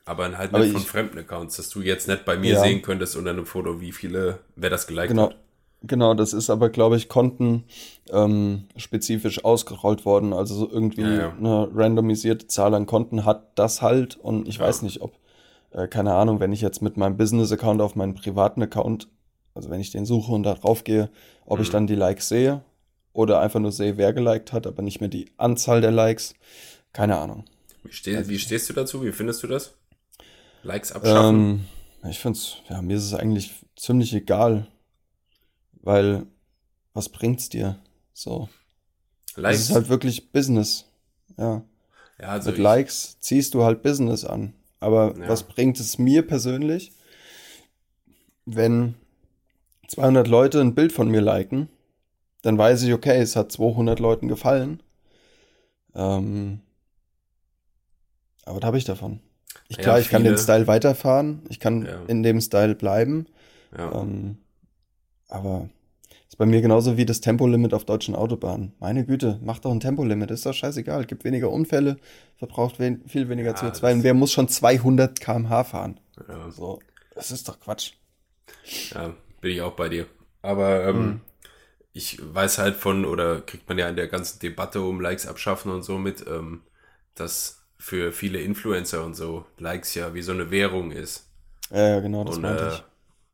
[0.05, 2.61] aber halt Aber nicht von ich- fremden Accounts, dass du jetzt nicht bei mir Ja.
[2.63, 5.29] sehen könntest unter einem Foto, wie viele, wer das geliked Genau.
[5.29, 5.35] hat.
[5.83, 7.63] Genau, das ist aber, glaube ich, Konten
[8.11, 10.33] ähm, spezifisch ausgerollt worden.
[10.33, 11.33] Also so irgendwie Ja, ja.
[11.37, 14.17] eine randomisierte Zahl an Konten hat das halt.
[14.17, 15.13] Und ich weiß nicht, ob,
[15.71, 19.07] äh, keine Ahnung, wenn ich jetzt mit meinem Business-Account auf meinen privaten Account,
[19.53, 21.09] also wenn ich den suche und da drauf gehe,
[21.45, 21.73] ob ich Mhm.
[21.73, 22.61] dann die Likes sehe
[23.19, 26.35] oder einfach nur sehe, wer geliked hat, aber nicht mehr die Anzahl der Likes.
[26.93, 27.43] Keine Ahnung.
[27.83, 29.03] Wie, steh, wie stehst du dazu?
[29.03, 29.73] Wie findest du das?
[30.63, 31.65] Likes abschaffen?
[32.05, 34.67] Ähm, ich finde es, ja, mir ist es eigentlich ziemlich egal,
[35.81, 36.27] weil
[36.93, 37.77] was bringt's dir?
[38.13, 38.47] So.
[39.31, 39.59] Es Likes?
[39.63, 40.85] ist halt wirklich Business.
[41.37, 41.61] Ja.
[42.21, 44.53] ja, also Mit Likes ziehst du halt Business an.
[44.79, 45.27] Aber Ja.
[45.27, 46.93] was bringt es mir persönlich,
[48.45, 48.95] wenn
[49.89, 51.67] 200 Leute ein Bild von mir liken,
[52.41, 54.81] dann weiß ich, okay, es hat 200 Leuten gefallen.
[55.95, 56.61] Ähm,
[58.45, 59.19] aber was habe ich davon?
[59.67, 62.03] Ich, Ja, klar, ich kann viele- den Style weiterfahren, ich kann Ja.
[62.07, 63.27] in dem Style bleiben,
[63.75, 63.91] ja.
[64.01, 64.37] ähm,
[65.27, 65.69] aber
[66.27, 68.73] ist bei mir genauso wie das Tempolimit auf deutschen Autobahnen.
[68.79, 71.05] Meine Güte, mach doch ein Tempolimit, ist doch scheißegal.
[71.05, 71.97] Gibt weniger Unfälle,
[72.37, 73.81] verbraucht wen viel weniger Ja, CO2.
[73.89, 75.99] das- Und wer muss schon 200 km/h fahren?
[76.51, 76.79] So,
[77.15, 77.93] das ist doch Quatsch.
[78.93, 80.05] Ja, bin ich auch bei dir.
[80.41, 81.21] Aber ähm, Mhm.
[81.93, 85.71] Ich weiß halt von, oder kriegt man ja in der ganzen Debatte um Likes abschaffen
[85.71, 86.61] und so mit, ähm,
[87.15, 91.27] dass für viele Influencer und so Likes ja wie so eine Währung ist.
[91.71, 92.83] Ja, genau, das und meinte äh, ich.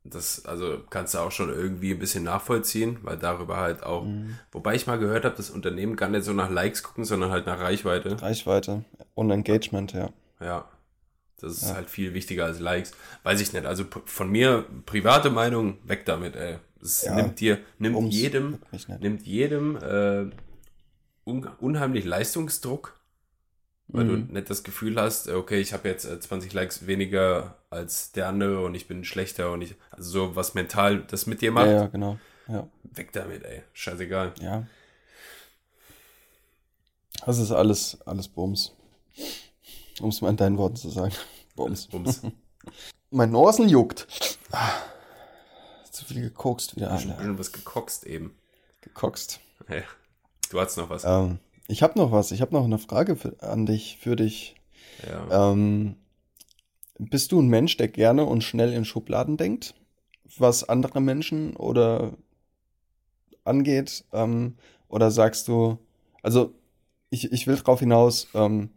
[0.03, 4.39] das, also kannst du auch schon irgendwie ein bisschen nachvollziehen, weil darüber halt auch, Mhm.
[4.51, 7.45] wobei ich mal gehört habe, dass Unternehmen gar nicht so nach Likes gucken, sondern halt
[7.47, 8.21] nach Reichweite.
[8.21, 8.83] Reichweite
[9.13, 10.09] und Engagement, ja.
[10.39, 10.69] Ja.
[11.41, 11.75] Das ist Ja.
[11.75, 12.93] halt viel wichtiger als Likes.
[13.23, 13.65] Weiß ich nicht.
[13.65, 16.59] Also von mir, private Meinung, weg damit, ey.
[16.85, 18.59] Es Ja, nimmt dir, nimmt jedem,
[18.99, 20.25] nimmt jedem äh,
[21.25, 22.99] un unheimlich Leistungsdruck,
[23.87, 24.33] weil du Mhm.
[24.33, 28.27] nicht das Gefühl hast, äh, okay, ich habe jetzt äh, 20 Likes weniger als der
[28.27, 31.51] andere und ich bin schlechter und ich, also so was mental das mit dir Ja,
[31.51, 32.19] macht, ja, genau.
[32.47, 33.63] Ja, weg damit, ey.
[33.73, 34.33] Scheißegal.
[34.39, 34.65] ja.
[37.25, 38.73] Das ist alles, alles Bums.
[39.99, 41.13] Um es mal in deinen Worten zu sagen.
[41.55, 41.87] Bums.
[41.87, 42.21] Bums.
[43.09, 44.07] Mein Norsen juckt.
[45.95, 47.13] Zu viel gekokst wieder, Alter.
[47.13, 48.35] bisschen was gekoxt eben.
[48.81, 49.39] Gekokst.
[49.69, 49.81] Ja.
[50.49, 51.05] Du hattest noch was.
[51.05, 51.39] Ähm,
[51.69, 52.31] ich habe noch was.
[52.31, 54.57] Ich habe noch eine Frage für, an dich, für dich.
[55.07, 55.51] Ja.
[55.51, 55.95] Ähm,
[56.99, 59.73] bist du ein Mensch, der gerne und schnell in Schubladen denkt,
[60.37, 62.11] was andere Menschen oder
[63.45, 64.03] angeht?
[64.11, 64.57] Ähm,
[64.89, 65.79] oder sagst du,
[66.21, 66.53] also
[67.09, 68.69] ich, ich will drauf hinaus, ähm,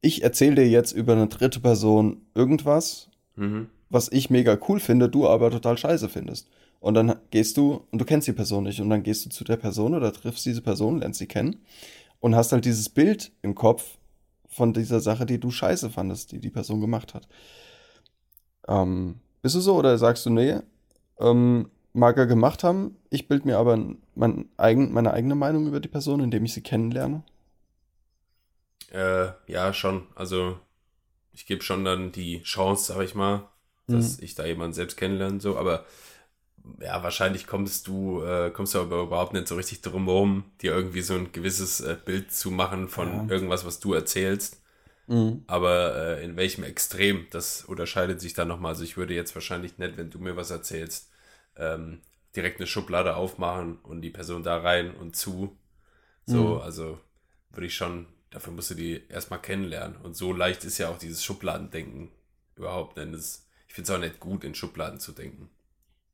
[0.00, 3.68] ich erzähle dir jetzt über eine dritte Person irgendwas, Mhm.
[3.96, 6.48] Was ich mega cool finde, du aber total scheiße findest.
[6.80, 9.42] Und dann gehst du, und du kennst die Person nicht, und dann gehst du zu
[9.42, 11.62] der Person oder triffst diese Person, lernst sie kennen
[12.20, 13.96] und hast halt dieses Bild im Kopf
[14.48, 17.26] von dieser Sache, die du scheiße fandest, die die Person gemacht hat.
[18.68, 20.58] Ähm, bist du so oder sagst du, nee,
[21.18, 23.78] ähm, mag er gemacht haben, ich bild mir aber
[24.14, 27.22] mein eigen, meine eigene Meinung über die Person, indem ich sie kennenlerne?
[28.90, 30.06] Äh, ja, schon.
[30.14, 30.58] Also,
[31.32, 33.48] ich gebe schon dann die Chance, sag ich mal,
[33.88, 35.86] dass ich da jemanden selbst kennenlerne, so, aber
[36.80, 40.72] ja, wahrscheinlich kommst du, äh, kommst du aber überhaupt nicht so richtig drum herum, dir
[40.72, 43.26] irgendwie so ein gewisses äh, Bild zu machen von Ja.
[43.28, 44.62] irgendwas, was du erzählst.
[45.08, 45.44] Mhm.
[45.46, 48.70] Aber äh, in welchem Extrem, das unterscheidet sich dann nochmal.
[48.72, 51.10] Also ich würde jetzt wahrscheinlich nicht, wenn du mir was erzählst,
[51.56, 52.02] ähm,
[52.34, 55.56] direkt eine Schublade aufmachen und die Person da rein und zu.
[56.26, 56.60] So, Mhm.
[56.60, 56.98] also
[57.50, 59.96] würde ich schon, dafür musst du die erstmal kennenlernen.
[60.02, 62.10] Und so leicht ist ja auch dieses Schubladendenken
[62.56, 62.96] überhaupt.
[62.98, 63.45] Denn ich
[63.76, 65.48] finde es auch nicht gut, in Schubladen zu denken.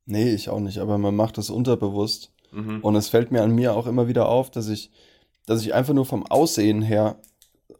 [0.05, 2.31] Nee, ich auch nicht, aber man macht das unterbewusst.
[2.51, 2.81] Mhm.
[2.81, 4.91] Und es fällt mir an mir auch immer wieder auf, dass ich,
[5.45, 7.17] dass ich einfach nur vom Aussehen her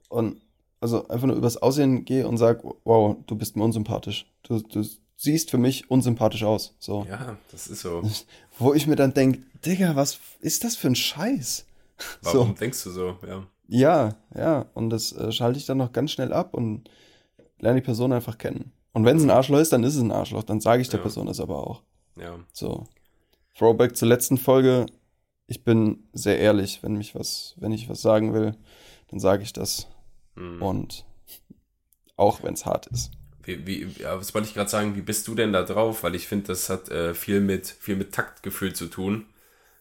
[0.10, 0.42] und
[0.80, 4.26] also einfach nur übers Aussehen gehe und sage, wow, du bist mir unsympathisch.
[4.44, 4.84] Du, du
[5.16, 6.76] siehst für mich unsympathisch aus.
[6.80, 7.06] So.
[7.10, 8.02] Ja, das ist so.
[8.58, 11.66] Wo ich mir dann denke, Digga, was ist das für ein Scheiß?
[12.22, 12.54] Warum So.
[12.54, 13.18] denkst du so?
[13.28, 13.48] Ja.
[13.68, 14.66] Ja, ja.
[14.74, 16.90] Und das äh, schalte ich dann noch ganz schnell ab und
[17.60, 18.72] lerne die Person einfach kennen.
[18.94, 20.44] Und wenn es ein Arschloch ist, dann ist es ein Arschloch.
[20.44, 21.04] Dann sage ich der Ja.
[21.04, 21.84] Person das aber auch.
[22.16, 22.40] Ja.
[22.54, 22.86] So.
[23.58, 24.86] Throwback zur letzten Folge.
[25.48, 28.56] Ich bin sehr ehrlich, wenn mich was, wenn ich was sagen will,
[29.10, 29.88] dann sage ich das.
[30.36, 30.62] Mhm.
[30.62, 31.06] Und
[32.16, 33.12] auch wenn es hart ist.
[33.44, 36.04] Wie, wie, was wollte ich gerade sagen, wie bist du denn da drauf?
[36.04, 39.26] Weil ich finde, das hat äh, viel mit viel mit Taktgefühl zu tun.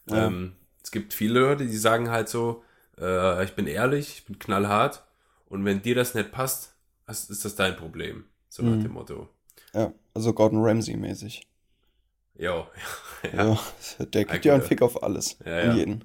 [0.09, 0.27] Ja.
[0.27, 0.53] Ähm,
[0.83, 2.61] es gibt viele Leute, die sagen halt so,
[2.99, 5.05] äh, ich bin ehrlich, ich bin knallhart
[5.45, 6.75] und wenn dir das nicht passt,
[7.07, 8.25] ist das dein Problem.
[8.53, 8.83] So nach Mhm.
[8.83, 9.29] dem Motto.
[9.73, 11.47] Ja, also Gordon Ramsay mäßig.
[12.37, 12.67] Jo,
[13.33, 13.45] Ja.
[13.45, 13.59] ja.
[14.05, 14.61] der gibt Ein ja einen.
[14.63, 15.37] Fick auf alles.
[15.43, 15.73] Ja, ja.
[15.73, 16.03] jeden.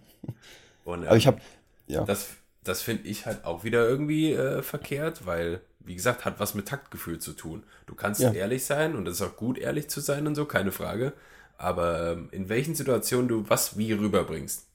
[0.84, 1.40] Und, Aber ich habe,
[1.88, 2.04] ja.
[2.04, 2.28] Das,
[2.64, 6.66] das finde ich halt auch wieder irgendwie äh, verkehrt, weil, wie gesagt, hat was mit
[6.68, 7.64] Taktgefühl zu tun.
[7.86, 8.32] Du kannst Ja.
[8.32, 11.12] ehrlich sein und es ist auch gut, ehrlich zu sein und so, keine Frage.
[11.58, 14.66] Aber ähm, in welchen Situationen du was wie rüberbringst,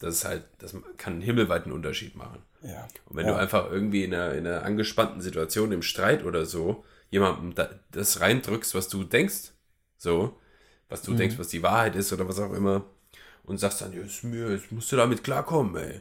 [0.00, 2.42] das ist halt, das kann einen himmelweiten Unterschied machen.
[2.62, 2.88] ja.
[3.06, 3.34] Und wenn ja.
[3.34, 7.70] du einfach irgendwie in einer, in einer angespannten Situation im Streit oder so jemandem da,
[7.92, 9.52] das reindrückst, was du denkst,
[9.98, 10.38] so,
[10.88, 11.16] was du Mhm.
[11.18, 12.84] denkst, was die Wahrheit ist oder was auch immer,
[13.44, 16.00] und sagst dann, ja, ist mir, jetzt musst du damit klarkommen, ey.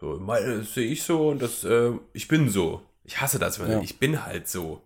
[0.00, 2.82] So, meine, das sehe ich so und das, äh, ich bin so.
[3.04, 3.80] Ich hasse das, weil Ja.
[3.82, 4.82] ich bin halt so.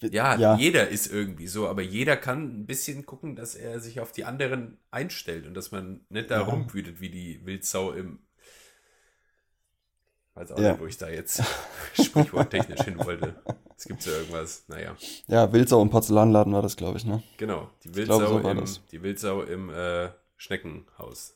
[0.00, 3.80] Bin, Ja, ja, jeder ist irgendwie so, aber jeder kann ein bisschen gucken, dass er
[3.80, 6.42] sich auf die anderen einstellt und dass man nicht da Ja.
[6.42, 8.18] rumwütet wie die Wildsau im.
[10.34, 10.72] Weiß auch Ja.
[10.72, 11.42] nicht, wo ich da jetzt
[11.94, 13.34] sprichworttechnisch hin wollte.
[13.76, 14.96] Es gibt so irgendwas, naja.
[15.28, 17.22] ja, Wildsau im Porzellanladen war das, glaube ich, ne?
[17.36, 21.34] Genau, die glaube, Wildsau, so war im, die Wildsau im äh, Schneckenhaus.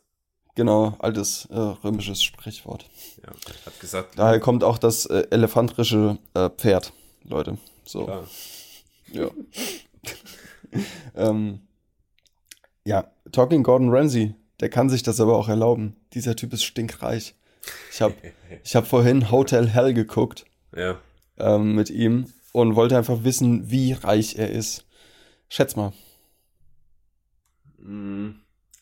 [0.54, 2.88] Genau, altes äh, römisches Sprichwort.
[3.22, 3.30] Ja,
[3.64, 6.92] hat gesagt, Daher kommt auch das äh, elefantrische äh, Pferd,
[7.22, 7.58] Leute.
[7.84, 8.04] So.
[8.04, 8.28] klar,
[9.12, 9.30] Ja.
[11.14, 11.60] ähm,
[12.84, 15.94] ja, Talking Gordon Ramsay, der kann sich das aber auch erlauben.
[16.14, 17.36] Dieser Typ ist stinkreich.
[17.90, 18.14] Ich habe
[18.62, 20.44] ich hab vorhin Hotel Hell geguckt
[20.74, 21.00] ja,
[21.36, 24.86] ähm, mit ihm und wollte einfach wissen, wie reich er ist.
[25.48, 25.92] Schätz mal.
[27.78, 28.30] mm,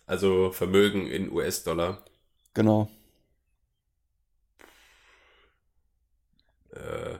[0.06, 2.04] also Vermögen in US-Dollar.
[2.54, 2.90] Genau.
[6.70, 7.18] Äh,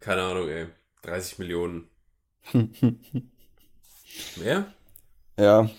[0.00, 0.68] keine Ahnung, ey.
[1.02, 1.88] 30 Millionen.
[4.36, 4.72] Mehr?
[5.38, 5.70] ja,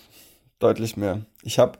[0.59, 1.25] deutlich mehr.
[1.43, 1.77] Ich habe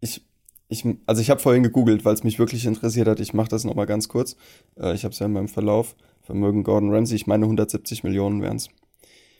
[0.00, 0.22] ich
[0.68, 3.20] ich also ich habe vorhin gegoogelt, weil es mich wirklich interessiert hat.
[3.20, 4.36] Ich mache das noch mal ganz kurz.
[4.78, 5.96] Äh, ich habe es ja in meinem Verlauf.
[6.22, 8.68] Vermögen Gordon Ramsay, ich meine 170 Millionen wären es.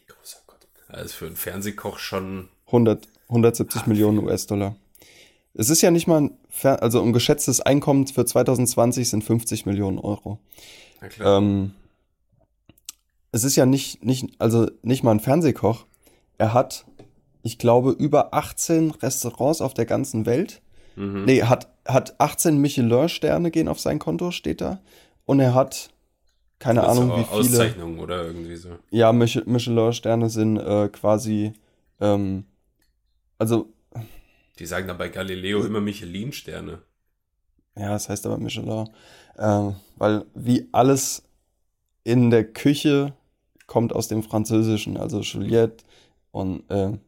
[0.07, 0.66] Großer Gott.
[1.05, 2.49] Ist für einen Fernsehkoch schon.
[2.66, 4.18] 100, 170 Ah, Millionen.
[4.20, 4.76] US-Dollar.
[5.55, 9.66] Es ist ja nicht mal, ein, Fer also ein geschätztes Einkommen für 2020 sind 50
[9.66, 10.39] Millionen Euro.
[11.01, 11.39] Na klar.
[11.39, 11.72] Ähm,
[13.33, 15.85] es ist ja nicht, nicht, also nicht mal ein Fernsehkoch.
[16.39, 16.87] Er hat,
[17.43, 20.62] ich glaube, über 18 Restaurants auf der ganzen Welt.
[20.99, 21.24] Mhm.
[21.24, 24.80] Nee, hat, hat 18 Michelin-Sterne gehen auf sein Konto, steht da.
[25.26, 25.90] Und er hat,
[26.59, 27.30] keine Das Ahnung, wie viele.
[27.30, 28.70] Auszeichnungen oder irgendwie so.
[28.90, 31.53] Ja, Mich Michelin-Sterne sind äh, quasi,
[32.01, 32.44] ähm,
[33.38, 33.72] also,
[34.59, 36.82] Die sagen dann bei Galileo immer Michelin-Sterne.
[37.76, 38.88] ja, das heißt aber Michelin,
[39.38, 41.22] ähm, weil wie alles
[42.05, 43.14] in der Küche
[43.66, 45.84] kommt aus dem Französischen, also Juliette
[46.32, 46.99] und äh,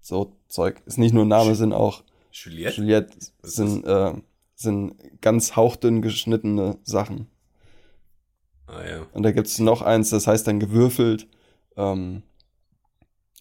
[0.00, 0.82] so Zeug.
[0.86, 2.02] Ist nicht nur Name, sind auch
[2.34, 2.76] Juliette?
[2.80, 4.12] Juliette sind, äh,
[4.56, 7.28] sind ganz hauchdünn geschnittene Sachen.
[8.66, 9.06] Ah ja.
[9.12, 11.28] Und da gibt es noch eins, das heißt dann gewürfelt.
[11.76, 12.22] Ähm,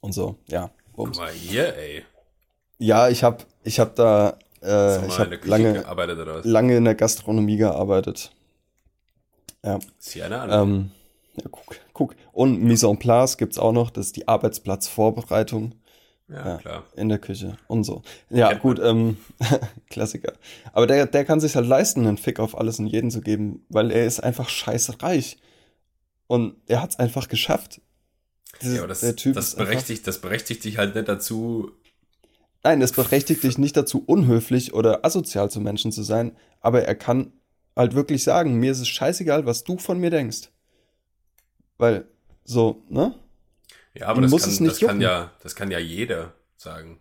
[0.02, 0.70] und so, ja.
[0.94, 1.18] Guck Bums.
[1.18, 2.04] mal hier, ey.
[2.78, 5.84] Ja, ich habe ich hab da, äh, ich habe lange,
[6.44, 8.32] lange in der Gastronomie gearbeitet.
[9.64, 10.62] Ja, Ist hier eine andere.
[10.62, 10.92] ähm,
[11.38, 12.16] ja guck, guck.
[12.32, 15.74] Und Mise en place gibt's auch noch, das ist die Arbeitsplatzvorbereitung
[16.34, 16.58] ja, ja.
[16.58, 16.84] klar.
[16.96, 18.02] in der Küche und so.
[18.30, 19.18] Ja, Kennt gut, ähm,
[19.90, 20.34] Klassiker.
[20.74, 23.66] Aber der, der kann sich halt leisten, einen Fick auf alles und jeden zu geben,
[23.70, 25.38] weil er ist einfach scheiße reich.
[26.28, 27.82] Und er hat's einfach geschafft.
[28.62, 31.08] Dieses- Ja, aber das, der Typ das, ist einfach- berechtigt, das berechtigt dich halt nicht
[31.08, 31.72] dazu.
[32.64, 36.96] Nein, es berechtigt dich nicht dazu, unhöflich oder asozial zu Menschen zu sein, aber er
[36.96, 37.34] kann
[37.76, 40.50] halt wirklich sagen, mir ist es scheißegal, was du von mir denkst.
[41.78, 42.06] Weil,
[42.46, 43.16] so, ne?
[43.96, 46.34] Ja, aber Ihm das, muss kann, es nicht das, kann ja, das kann ja jeder
[46.58, 47.00] sagen.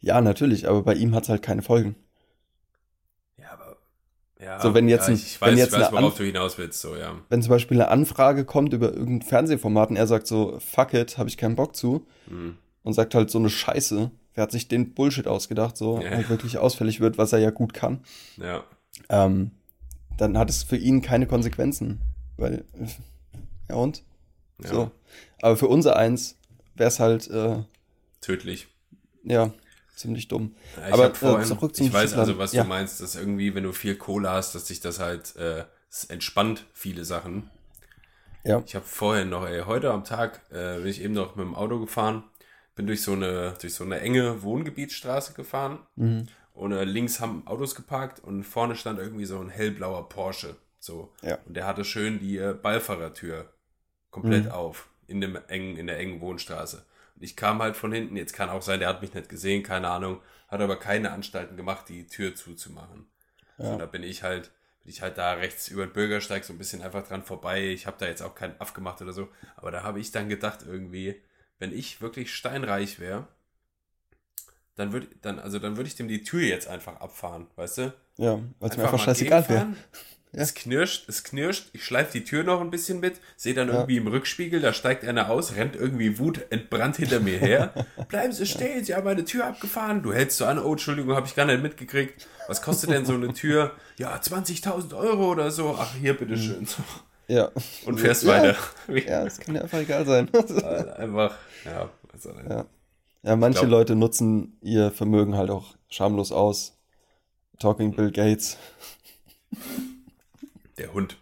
[0.00, 1.96] Ja, natürlich, aber bei ihm hat's halt keine Folgen.
[3.38, 3.76] Ja, aber.
[4.40, 6.24] Ja, So, wenn jetzt ja, ein- ich, ich weiß, wenn jetzt ich weiß worauf du
[6.24, 7.14] hinaus willst, so, ja.
[7.28, 11.18] Wenn zum Beispiel eine Anfrage kommt über irgendein Fernsehformat und er sagt so, fuck it,
[11.18, 12.56] habe ich keinen Bock zu Hm.
[12.84, 16.10] und sagt halt so eine Scheiße, wer hat sich den Bullshit ausgedacht, so Ja.
[16.10, 18.04] halt wirklich ausfällig wird, was er ja gut kann,
[18.36, 18.62] Ja.
[19.08, 19.50] ähm,
[20.16, 22.00] dann hat es für ihn keine Konsequenzen.
[22.36, 22.64] Weil,
[23.68, 24.04] ja und?
[24.62, 24.68] Ja.
[24.68, 24.90] So.
[25.42, 26.36] Aber für unser eins
[26.74, 27.62] wäre es halt, äh,
[28.20, 28.68] Tödlich.
[29.24, 29.52] ja,
[29.94, 30.54] ziemlich dumm.
[30.76, 32.62] Ja, ich Aber, hab vorhin, äh, zurück zum ich weiß also, was Ja.
[32.62, 35.64] du meinst, dass irgendwie, wenn du viel Kohle hast, dass sich das halt äh,
[36.08, 37.50] entspannt, viele Sachen.
[38.44, 38.62] Ja.
[38.66, 41.54] Ich habe vorhin noch, ey, heute am Tag äh, bin ich eben noch mit dem
[41.54, 42.24] Auto gefahren,
[42.76, 46.28] bin durch so eine, durch so eine enge Wohngebietsstraße gefahren Mhm.
[46.54, 50.56] und äh, links haben Autos geparkt und vorne stand irgendwie so ein hellblauer Porsche.
[50.78, 51.12] So.
[51.22, 51.38] Ja.
[51.46, 53.52] Und der hatte schön die äh, Beifahrertür
[54.10, 54.50] komplett Mhm.
[54.50, 56.84] auf in dem engen, in der engen Wohnstraße.
[57.16, 59.62] Und ich kam halt von hinten, jetzt kann auch sein, der hat mich nicht gesehen,
[59.62, 63.06] keine Ahnung, hat aber keine Anstalten gemacht, die Tür zuzumachen.
[63.58, 63.72] Ja.
[63.72, 64.50] So, da bin ich halt,
[64.82, 67.68] bin ich halt da rechts über den Bürgersteig so ein bisschen einfach dran vorbei.
[67.68, 69.28] Ich habe da jetzt auch keinen Aff gemacht oder so.
[69.56, 71.20] Aber da habe ich dann gedacht, irgendwie,
[71.58, 73.26] wenn ich wirklich steinreich wäre,
[74.76, 77.94] dann würde dann, also dann würde ich dem die Tür jetzt einfach abfahren, weißt du?
[78.16, 79.66] Ja, weil es mir einfach scheißegal wäre.
[80.32, 80.42] Gegenfahren.
[80.42, 83.74] Es knirscht, es knirscht, ich schleife die Tür noch ein bisschen mit, sehe dann Ja.
[83.74, 87.86] irgendwie im Rückspiegel, da steigt einer aus, rennt irgendwie wutentbrannt hinter mir her.
[88.08, 90.02] Bleiben Sie stehen, Sie haben meine Tür abgefahren.
[90.02, 92.26] Du hältst so an, oh, Entschuldigung, habe ich gar nicht mitgekriegt.
[92.46, 93.72] Was kostet denn so eine Tür?
[93.98, 95.76] Ja, 20.000 Euro oder so.
[95.76, 96.68] Ach, hier, bitteschön.
[97.26, 97.50] Ja.
[97.84, 98.28] Und fährst ja.
[98.28, 98.56] weiter.
[98.86, 100.32] Ja, es kann ja einfach egal sein.
[100.32, 102.48] Einfach, ja, nicht.
[102.48, 102.64] Ja.
[103.24, 106.78] Ja, manche glaub- Leute nutzen ihr Vermögen halt auch schamlos aus.
[107.58, 108.56] Talking Bill Gates.
[110.78, 111.16] Der Hund.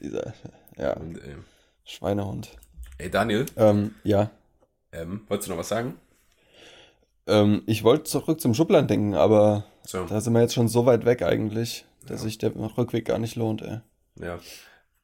[0.00, 0.32] Dieser,
[0.76, 1.44] ja, Und, ähm,
[1.84, 2.56] Schweinehund.
[2.98, 4.30] ey, Daniel, Ähm, ja.
[4.92, 5.94] ähm, wolltest du noch was sagen?
[7.26, 10.86] Ähm, ich wollte zurück zum Schubladen denken, aber So, da sind wir jetzt schon so
[10.86, 12.24] weit weg eigentlich, dass Ja.
[12.24, 13.80] sich der Rückweg gar nicht lohnt, ey.
[14.16, 14.38] ja.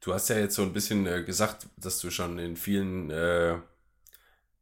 [0.00, 3.54] Du hast ja jetzt so ein bisschen äh, gesagt, dass du schon in vielen, äh,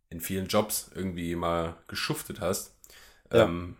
[0.08, 2.76] in vielen Jobs irgendwie mal geschuftet hast.
[3.32, 3.44] Ja.
[3.44, 3.76] Ähm,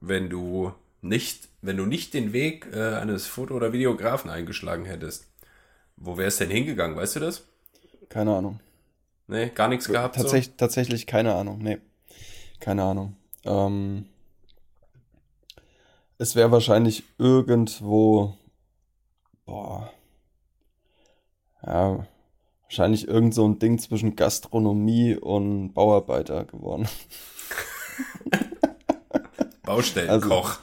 [0.00, 0.72] wenn du
[1.02, 5.26] nicht, wenn du nicht den Weg äh, eines Foto- oder Videografen eingeschlagen hättest,
[5.96, 7.44] wo wär's denn hingegangen, weißt du das?
[8.08, 8.60] Keine Ahnung.
[9.26, 10.16] Nee, gar nichts gehabt.
[10.16, 11.78] Tatsächlich, tatsächlich keine Ahnung, nee.
[12.60, 13.16] Keine Ahnung.
[13.44, 14.06] Ähm,
[16.18, 18.36] es wäre wahrscheinlich irgendwo,
[19.44, 19.92] boah,
[21.64, 22.06] ja,
[22.64, 26.88] wahrscheinlich irgend so ein Ding zwischen Gastronomie und Bauarbeiter geworden.
[26.88, 28.38] So.
[29.62, 30.60] Baustellenkoch.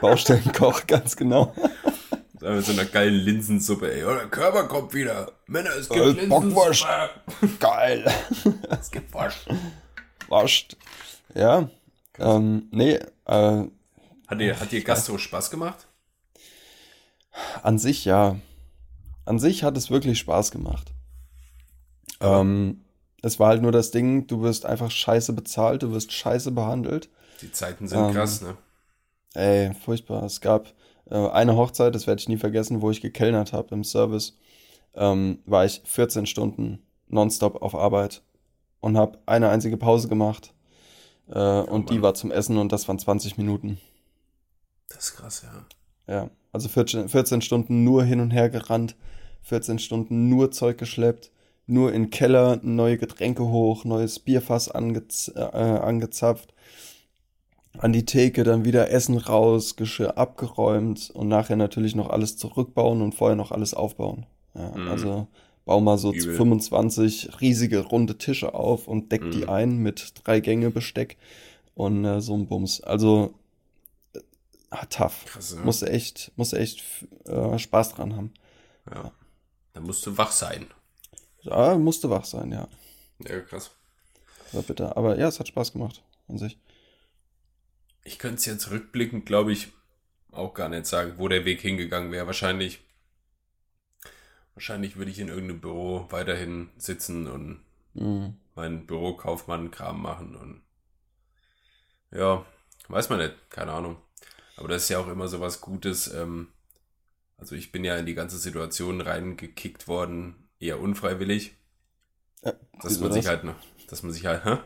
[0.00, 1.54] Baustellenkoch, ganz genau.
[2.40, 4.04] Mit so einer geilen Linsensuppe, ey.
[4.04, 5.32] Oh, der Körper kommt wieder.
[5.46, 6.84] Männer, es gibt Äh, Bockwurst.
[6.86, 7.58] Linsensuppe.
[7.58, 8.12] Geil.
[8.80, 9.46] Es gibt Wurst.
[10.28, 10.76] Wascht.
[11.34, 11.68] Ja.
[12.18, 12.94] Ähm, nee,
[13.26, 13.64] äh,
[14.28, 15.86] Hat dir, hat dir Gastro Spaß gemacht?
[17.62, 18.36] An sich ja.
[19.24, 20.92] An sich hat es wirklich Spaß gemacht.
[22.20, 22.84] Ähm,
[23.22, 27.08] es war halt nur das Ding, du wirst einfach scheiße bezahlt, du wirst scheiße behandelt.
[27.42, 28.56] Die Zeiten sind Ähm, krass, ne?
[29.34, 30.24] Ey, furchtbar.
[30.24, 30.72] Es gab
[31.10, 34.38] äh, eine Hochzeit, das werde ich nie vergessen, wo ich gekellnert habe im Service.
[34.94, 38.22] Ähm, war ich 14 Stunden nonstop auf Arbeit
[38.80, 40.52] und habe eine einzige Pause gemacht.
[41.30, 43.78] Äh, und die war zum Essen und das waren 20 Minuten.
[44.88, 45.66] Das ist krass, ja.
[46.12, 48.96] Ja, also 14, 14 Stunden nur hin und her gerannt,
[49.42, 51.30] 14 Stunden nur Zeug geschleppt,
[51.66, 56.54] nur in den Keller neue Getränke hoch, neues Bierfass angez äh, angezapft,
[57.76, 63.02] an die Theke dann wieder Essen raus, Geschirr abgeräumt und nachher natürlich noch alles zurückbauen
[63.02, 64.26] und vorher noch alles aufbauen.
[64.54, 64.88] Ja, Mhm.
[64.88, 65.28] Also
[65.64, 66.34] bau mal so Übel.
[66.34, 69.48] 25 riesige runde Tische auf und deck die Mhm.
[69.50, 71.16] ein mit drei Gänge Besteck
[71.74, 72.80] und äh, so ein Bums.
[72.80, 73.34] Also
[74.14, 74.20] äh,
[74.70, 75.24] ah, tough.
[75.26, 75.64] Krass, ja.
[75.64, 76.82] Musste echt, musste echt
[77.26, 78.32] äh, Spaß dran haben.
[78.92, 79.12] ja.
[79.74, 80.66] Da musst du wach sein.
[81.42, 82.66] Ja, musste wach sein, ja.
[83.28, 83.70] Ja, krass.
[84.50, 84.96] War bitter.
[84.96, 86.58] Aber ja, es hat Spaß gemacht an sich.
[88.08, 89.68] Ich könnte es jetzt rückblickend, glaube ich,
[90.32, 92.26] auch gar nicht sagen, wo der Weg hingegangen wäre.
[92.26, 92.80] Wahrscheinlich,
[94.54, 97.60] wahrscheinlich würde ich in irgendeinem Büro weiterhin sitzen und
[97.94, 98.38] Mhm.
[98.56, 100.62] meinen Bürokaufmann-Kram machen und
[102.10, 102.44] ja,
[102.88, 103.96] weiß man nicht, keine Ahnung.
[104.56, 106.12] Aber das ist ja auch immer so was Gutes.
[106.12, 106.48] Ähm,
[107.38, 111.56] also ich bin ja in die ganze Situation reingekickt worden, eher unfreiwillig,
[112.42, 113.28] Ja, dass wieso man sich das?
[113.28, 113.54] halt, ne,
[113.86, 114.58] dass man sich halt, hä?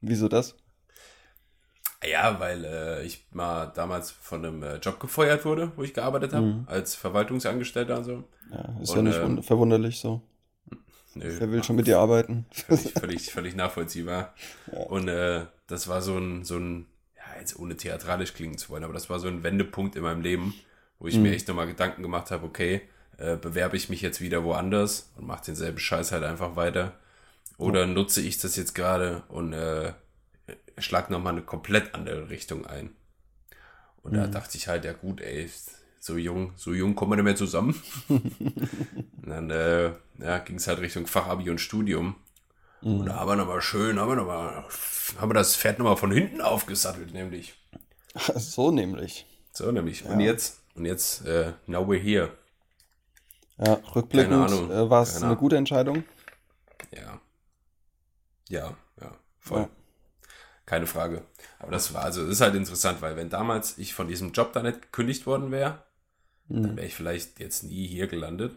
[0.00, 0.56] Wieso das?
[2.04, 6.32] Ja, weil äh, ich mal damals von einem äh, Job gefeuert wurde, wo ich gearbeitet
[6.32, 6.64] habe, Mhm.
[6.66, 8.24] als Verwaltungsangestellter und so.
[8.52, 10.22] Ja, ist Und, ja nicht ähm, wund- verwunderlich so.
[11.14, 12.46] Nö, Wer will schon mit dir arbeiten?
[12.52, 14.34] völlig, völlig, völlig nachvollziehbar.
[14.72, 14.78] Ja.
[14.84, 16.86] Und äh, das war so ein, so ein,
[17.16, 20.22] ja, jetzt ohne theatralisch klingen zu wollen, aber das war so ein Wendepunkt in meinem
[20.22, 20.54] Leben,
[21.00, 21.22] wo ich Mhm.
[21.22, 22.82] mir echt nochmal Gedanken gemacht habe, okay,
[23.18, 26.92] äh, bewerbe ich mich jetzt wieder woanders und mache denselben Scheiß halt einfach weiter.
[27.56, 29.92] Oder nutze ich das jetzt gerade und äh,
[30.80, 32.90] schlag nochmal eine komplett andere Richtung ein.
[34.02, 34.32] Und da Mhm.
[34.32, 35.50] dachte ich halt, ja gut, ey,
[36.00, 37.80] so jung, so jung kommen wir nicht mehr zusammen.
[38.08, 42.16] und dann äh, ja, ging es halt Richtung Fachabi und Studium.
[42.80, 43.06] Und Mhm.
[43.06, 44.64] da haben wir nochmal schön, haben wir nochmal,
[45.20, 47.54] haben wir das Pferd nochmal von hinten aufgesattelt, nämlich.
[48.36, 49.26] so nämlich.
[49.52, 50.04] So, nämlich.
[50.04, 50.26] Und Ja.
[50.26, 52.30] jetzt, und jetzt, äh, now we're here.
[53.58, 56.04] Ja, rückblickend äh, war es eine gute Entscheidung.
[56.92, 57.20] Ja.
[58.48, 59.62] Ja, ja, voll.
[59.62, 59.68] Ja.
[60.68, 61.24] Keine Frage.
[61.60, 64.52] Aber das war, also, das ist halt interessant, weil wenn damals ich von diesem Job
[64.52, 65.82] da nicht gekündigt worden wäre,
[66.48, 66.76] dann Mhm.
[66.76, 68.54] wäre ich vielleicht jetzt nie hier gelandet.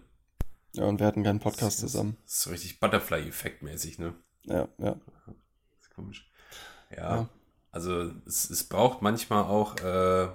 [0.74, 2.18] Ja, und wir hatten keinen Podcast Das ist- zusammen.
[2.26, 4.14] Das ist so richtig Butterfly-Effekt mäßig, ne?
[4.44, 4.96] Ja, ja.
[5.26, 5.36] Das
[5.84, 6.30] ist komisch.
[6.90, 7.30] Ja, Ja.
[7.72, 10.28] also es, es braucht manchmal auch äh,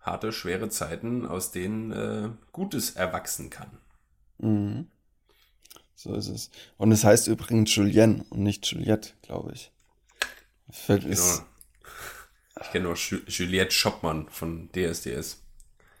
[0.00, 3.78] harte, schwere Zeiten, aus denen äh, Gutes erwachsen kann.
[4.36, 4.90] Mhm.
[5.94, 6.50] So ist es.
[6.76, 9.72] Und es heißt übrigens Julien und nicht Juliette, glaube ich.
[10.70, 15.42] Fällt- Ich kenne nur Ju- Juliette Schoppmann von DSDS.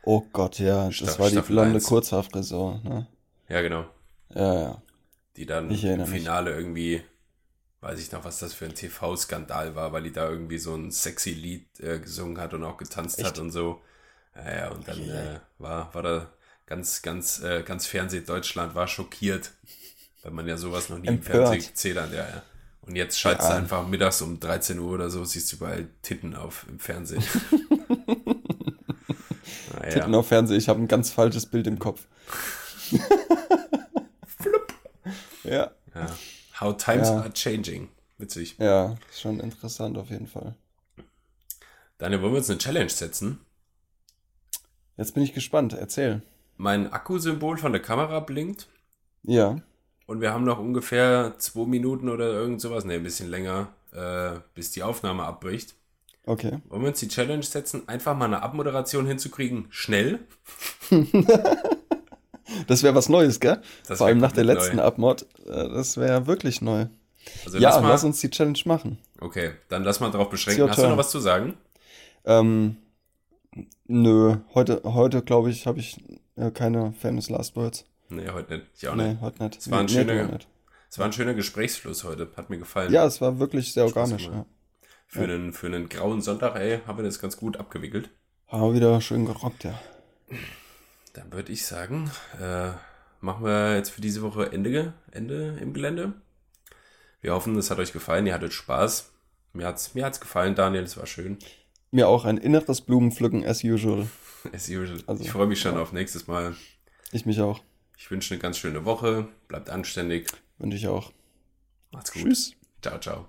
[0.02, 1.80] oh Gott, ja, das Staff- war die blonde.
[1.80, 2.80] Kurzhaarfrisur.
[2.84, 3.06] Ne?
[3.48, 3.86] Ja, genau.
[4.34, 4.82] Ja, ja.
[5.36, 6.20] Die dann im erinnere mich.
[6.20, 7.02] Finale irgendwie,
[7.80, 10.90] weiß ich noch, was das für ein TV-Skandal war, weil die da irgendwie so ein
[10.90, 13.38] sexy Lied äh, gesungen hat und auch getanzt hat Echt?
[13.38, 13.80] und so.
[14.34, 15.34] Ja, ja, und dann Eieiei.
[15.34, 16.32] äh, war, war da
[16.66, 19.52] ganz, ganz, äh, ganz Fernsehdeutschland war schockiert,
[20.22, 21.54] weil man ja sowas noch nie Empört.
[21.54, 22.12] im Fernsehen hat.
[22.12, 22.42] Ja, ja.
[22.88, 23.58] Und jetzt schaltest du Ja.
[23.58, 27.22] einfach mittags um 13 Uhr oder so, siehst du überall Titten auf im Fernsehen.
[29.78, 29.90] naja.
[29.90, 32.06] Titten auf Fernsehen, ich habe ein ganz falsches Bild im Kopf.
[35.44, 36.06] Ja, Ja.
[36.60, 37.20] How times Ja.
[37.20, 37.88] are changing.
[38.18, 38.56] Witzig.
[38.58, 40.54] ja, ist schon interessant auf jeden Fall.
[41.98, 43.40] Daniel, wollen wir uns eine Challenge setzen?
[44.96, 46.20] Jetzt bin ich gespannt, erzähl.
[46.56, 48.66] Mein Akkusymbol von der Kamera blinkt
[49.22, 49.60] Ja,
[50.08, 54.40] und wir haben noch ungefähr zwei Minuten oder irgend sowas, ne, ein bisschen länger, äh,
[54.54, 55.74] bis die Aufnahme abbricht.
[56.26, 56.58] okay.
[56.68, 60.18] Wollen wir uns die Challenge setzen, einfach mal eine Abmoderation hinzukriegen, schnell?
[62.66, 63.60] Das wäre was Neues, gell?
[63.86, 64.82] Das Vor allem nach der komplett letzten neu.
[64.82, 65.26] Abmod.
[65.46, 66.86] Äh, Das wäre wirklich neu.
[67.44, 68.98] Also ja, lass mal, lass uns die Challenge machen.
[69.20, 70.68] okay, dann lass mal drauf beschränken.
[70.68, 71.54] Hast du noch was zu sagen?
[72.24, 72.78] Ähm,
[73.86, 75.98] nö, heute, heute glaube ich, habe ich
[76.36, 77.84] äh, keine famous last words.
[78.08, 78.66] Nee, heute nicht.
[78.76, 79.20] Ich auch Nee, nicht.
[79.20, 79.58] heute nicht.
[79.58, 80.38] Es war ein Nee, schöner-.
[80.90, 82.92] Es war ein schöner Gesprächsfluss heute, hat mir gefallen.
[82.92, 84.26] Ja, es war wirklich sehr organisch.
[84.26, 84.46] Ja.
[85.06, 88.10] Für, einen, für einen grauen Sonntag, ey, haben wir das ganz gut abgewickelt.
[88.46, 89.78] Haben wir wieder schön gerockt, ja.
[91.12, 92.70] Dann würde ich sagen, äh,
[93.20, 96.14] machen wir jetzt für diese Woche Ende, Ende im Gelände.
[97.20, 99.12] Wir hoffen, es hat euch gefallen, ihr hattet Spaß.
[99.52, 101.38] Mir hat's, mir hat's gefallen, Daniel, es war schön.
[101.90, 104.06] Mir auch ein inneres Blumenpflücken as usual.
[104.52, 105.02] As usual.
[105.06, 105.80] Also, ich freue mich schon ja.
[105.82, 106.54] auf nächstes Mal.
[107.10, 107.60] Ich mich auch.
[107.98, 109.28] Ich wünsche eine ganz schöne Woche.
[109.48, 110.30] Bleibt anständig.
[110.58, 111.12] Wünsche ich auch.
[111.90, 112.22] Macht's gut.
[112.22, 112.52] Tschüss.
[112.80, 113.28] Ciao, ciao.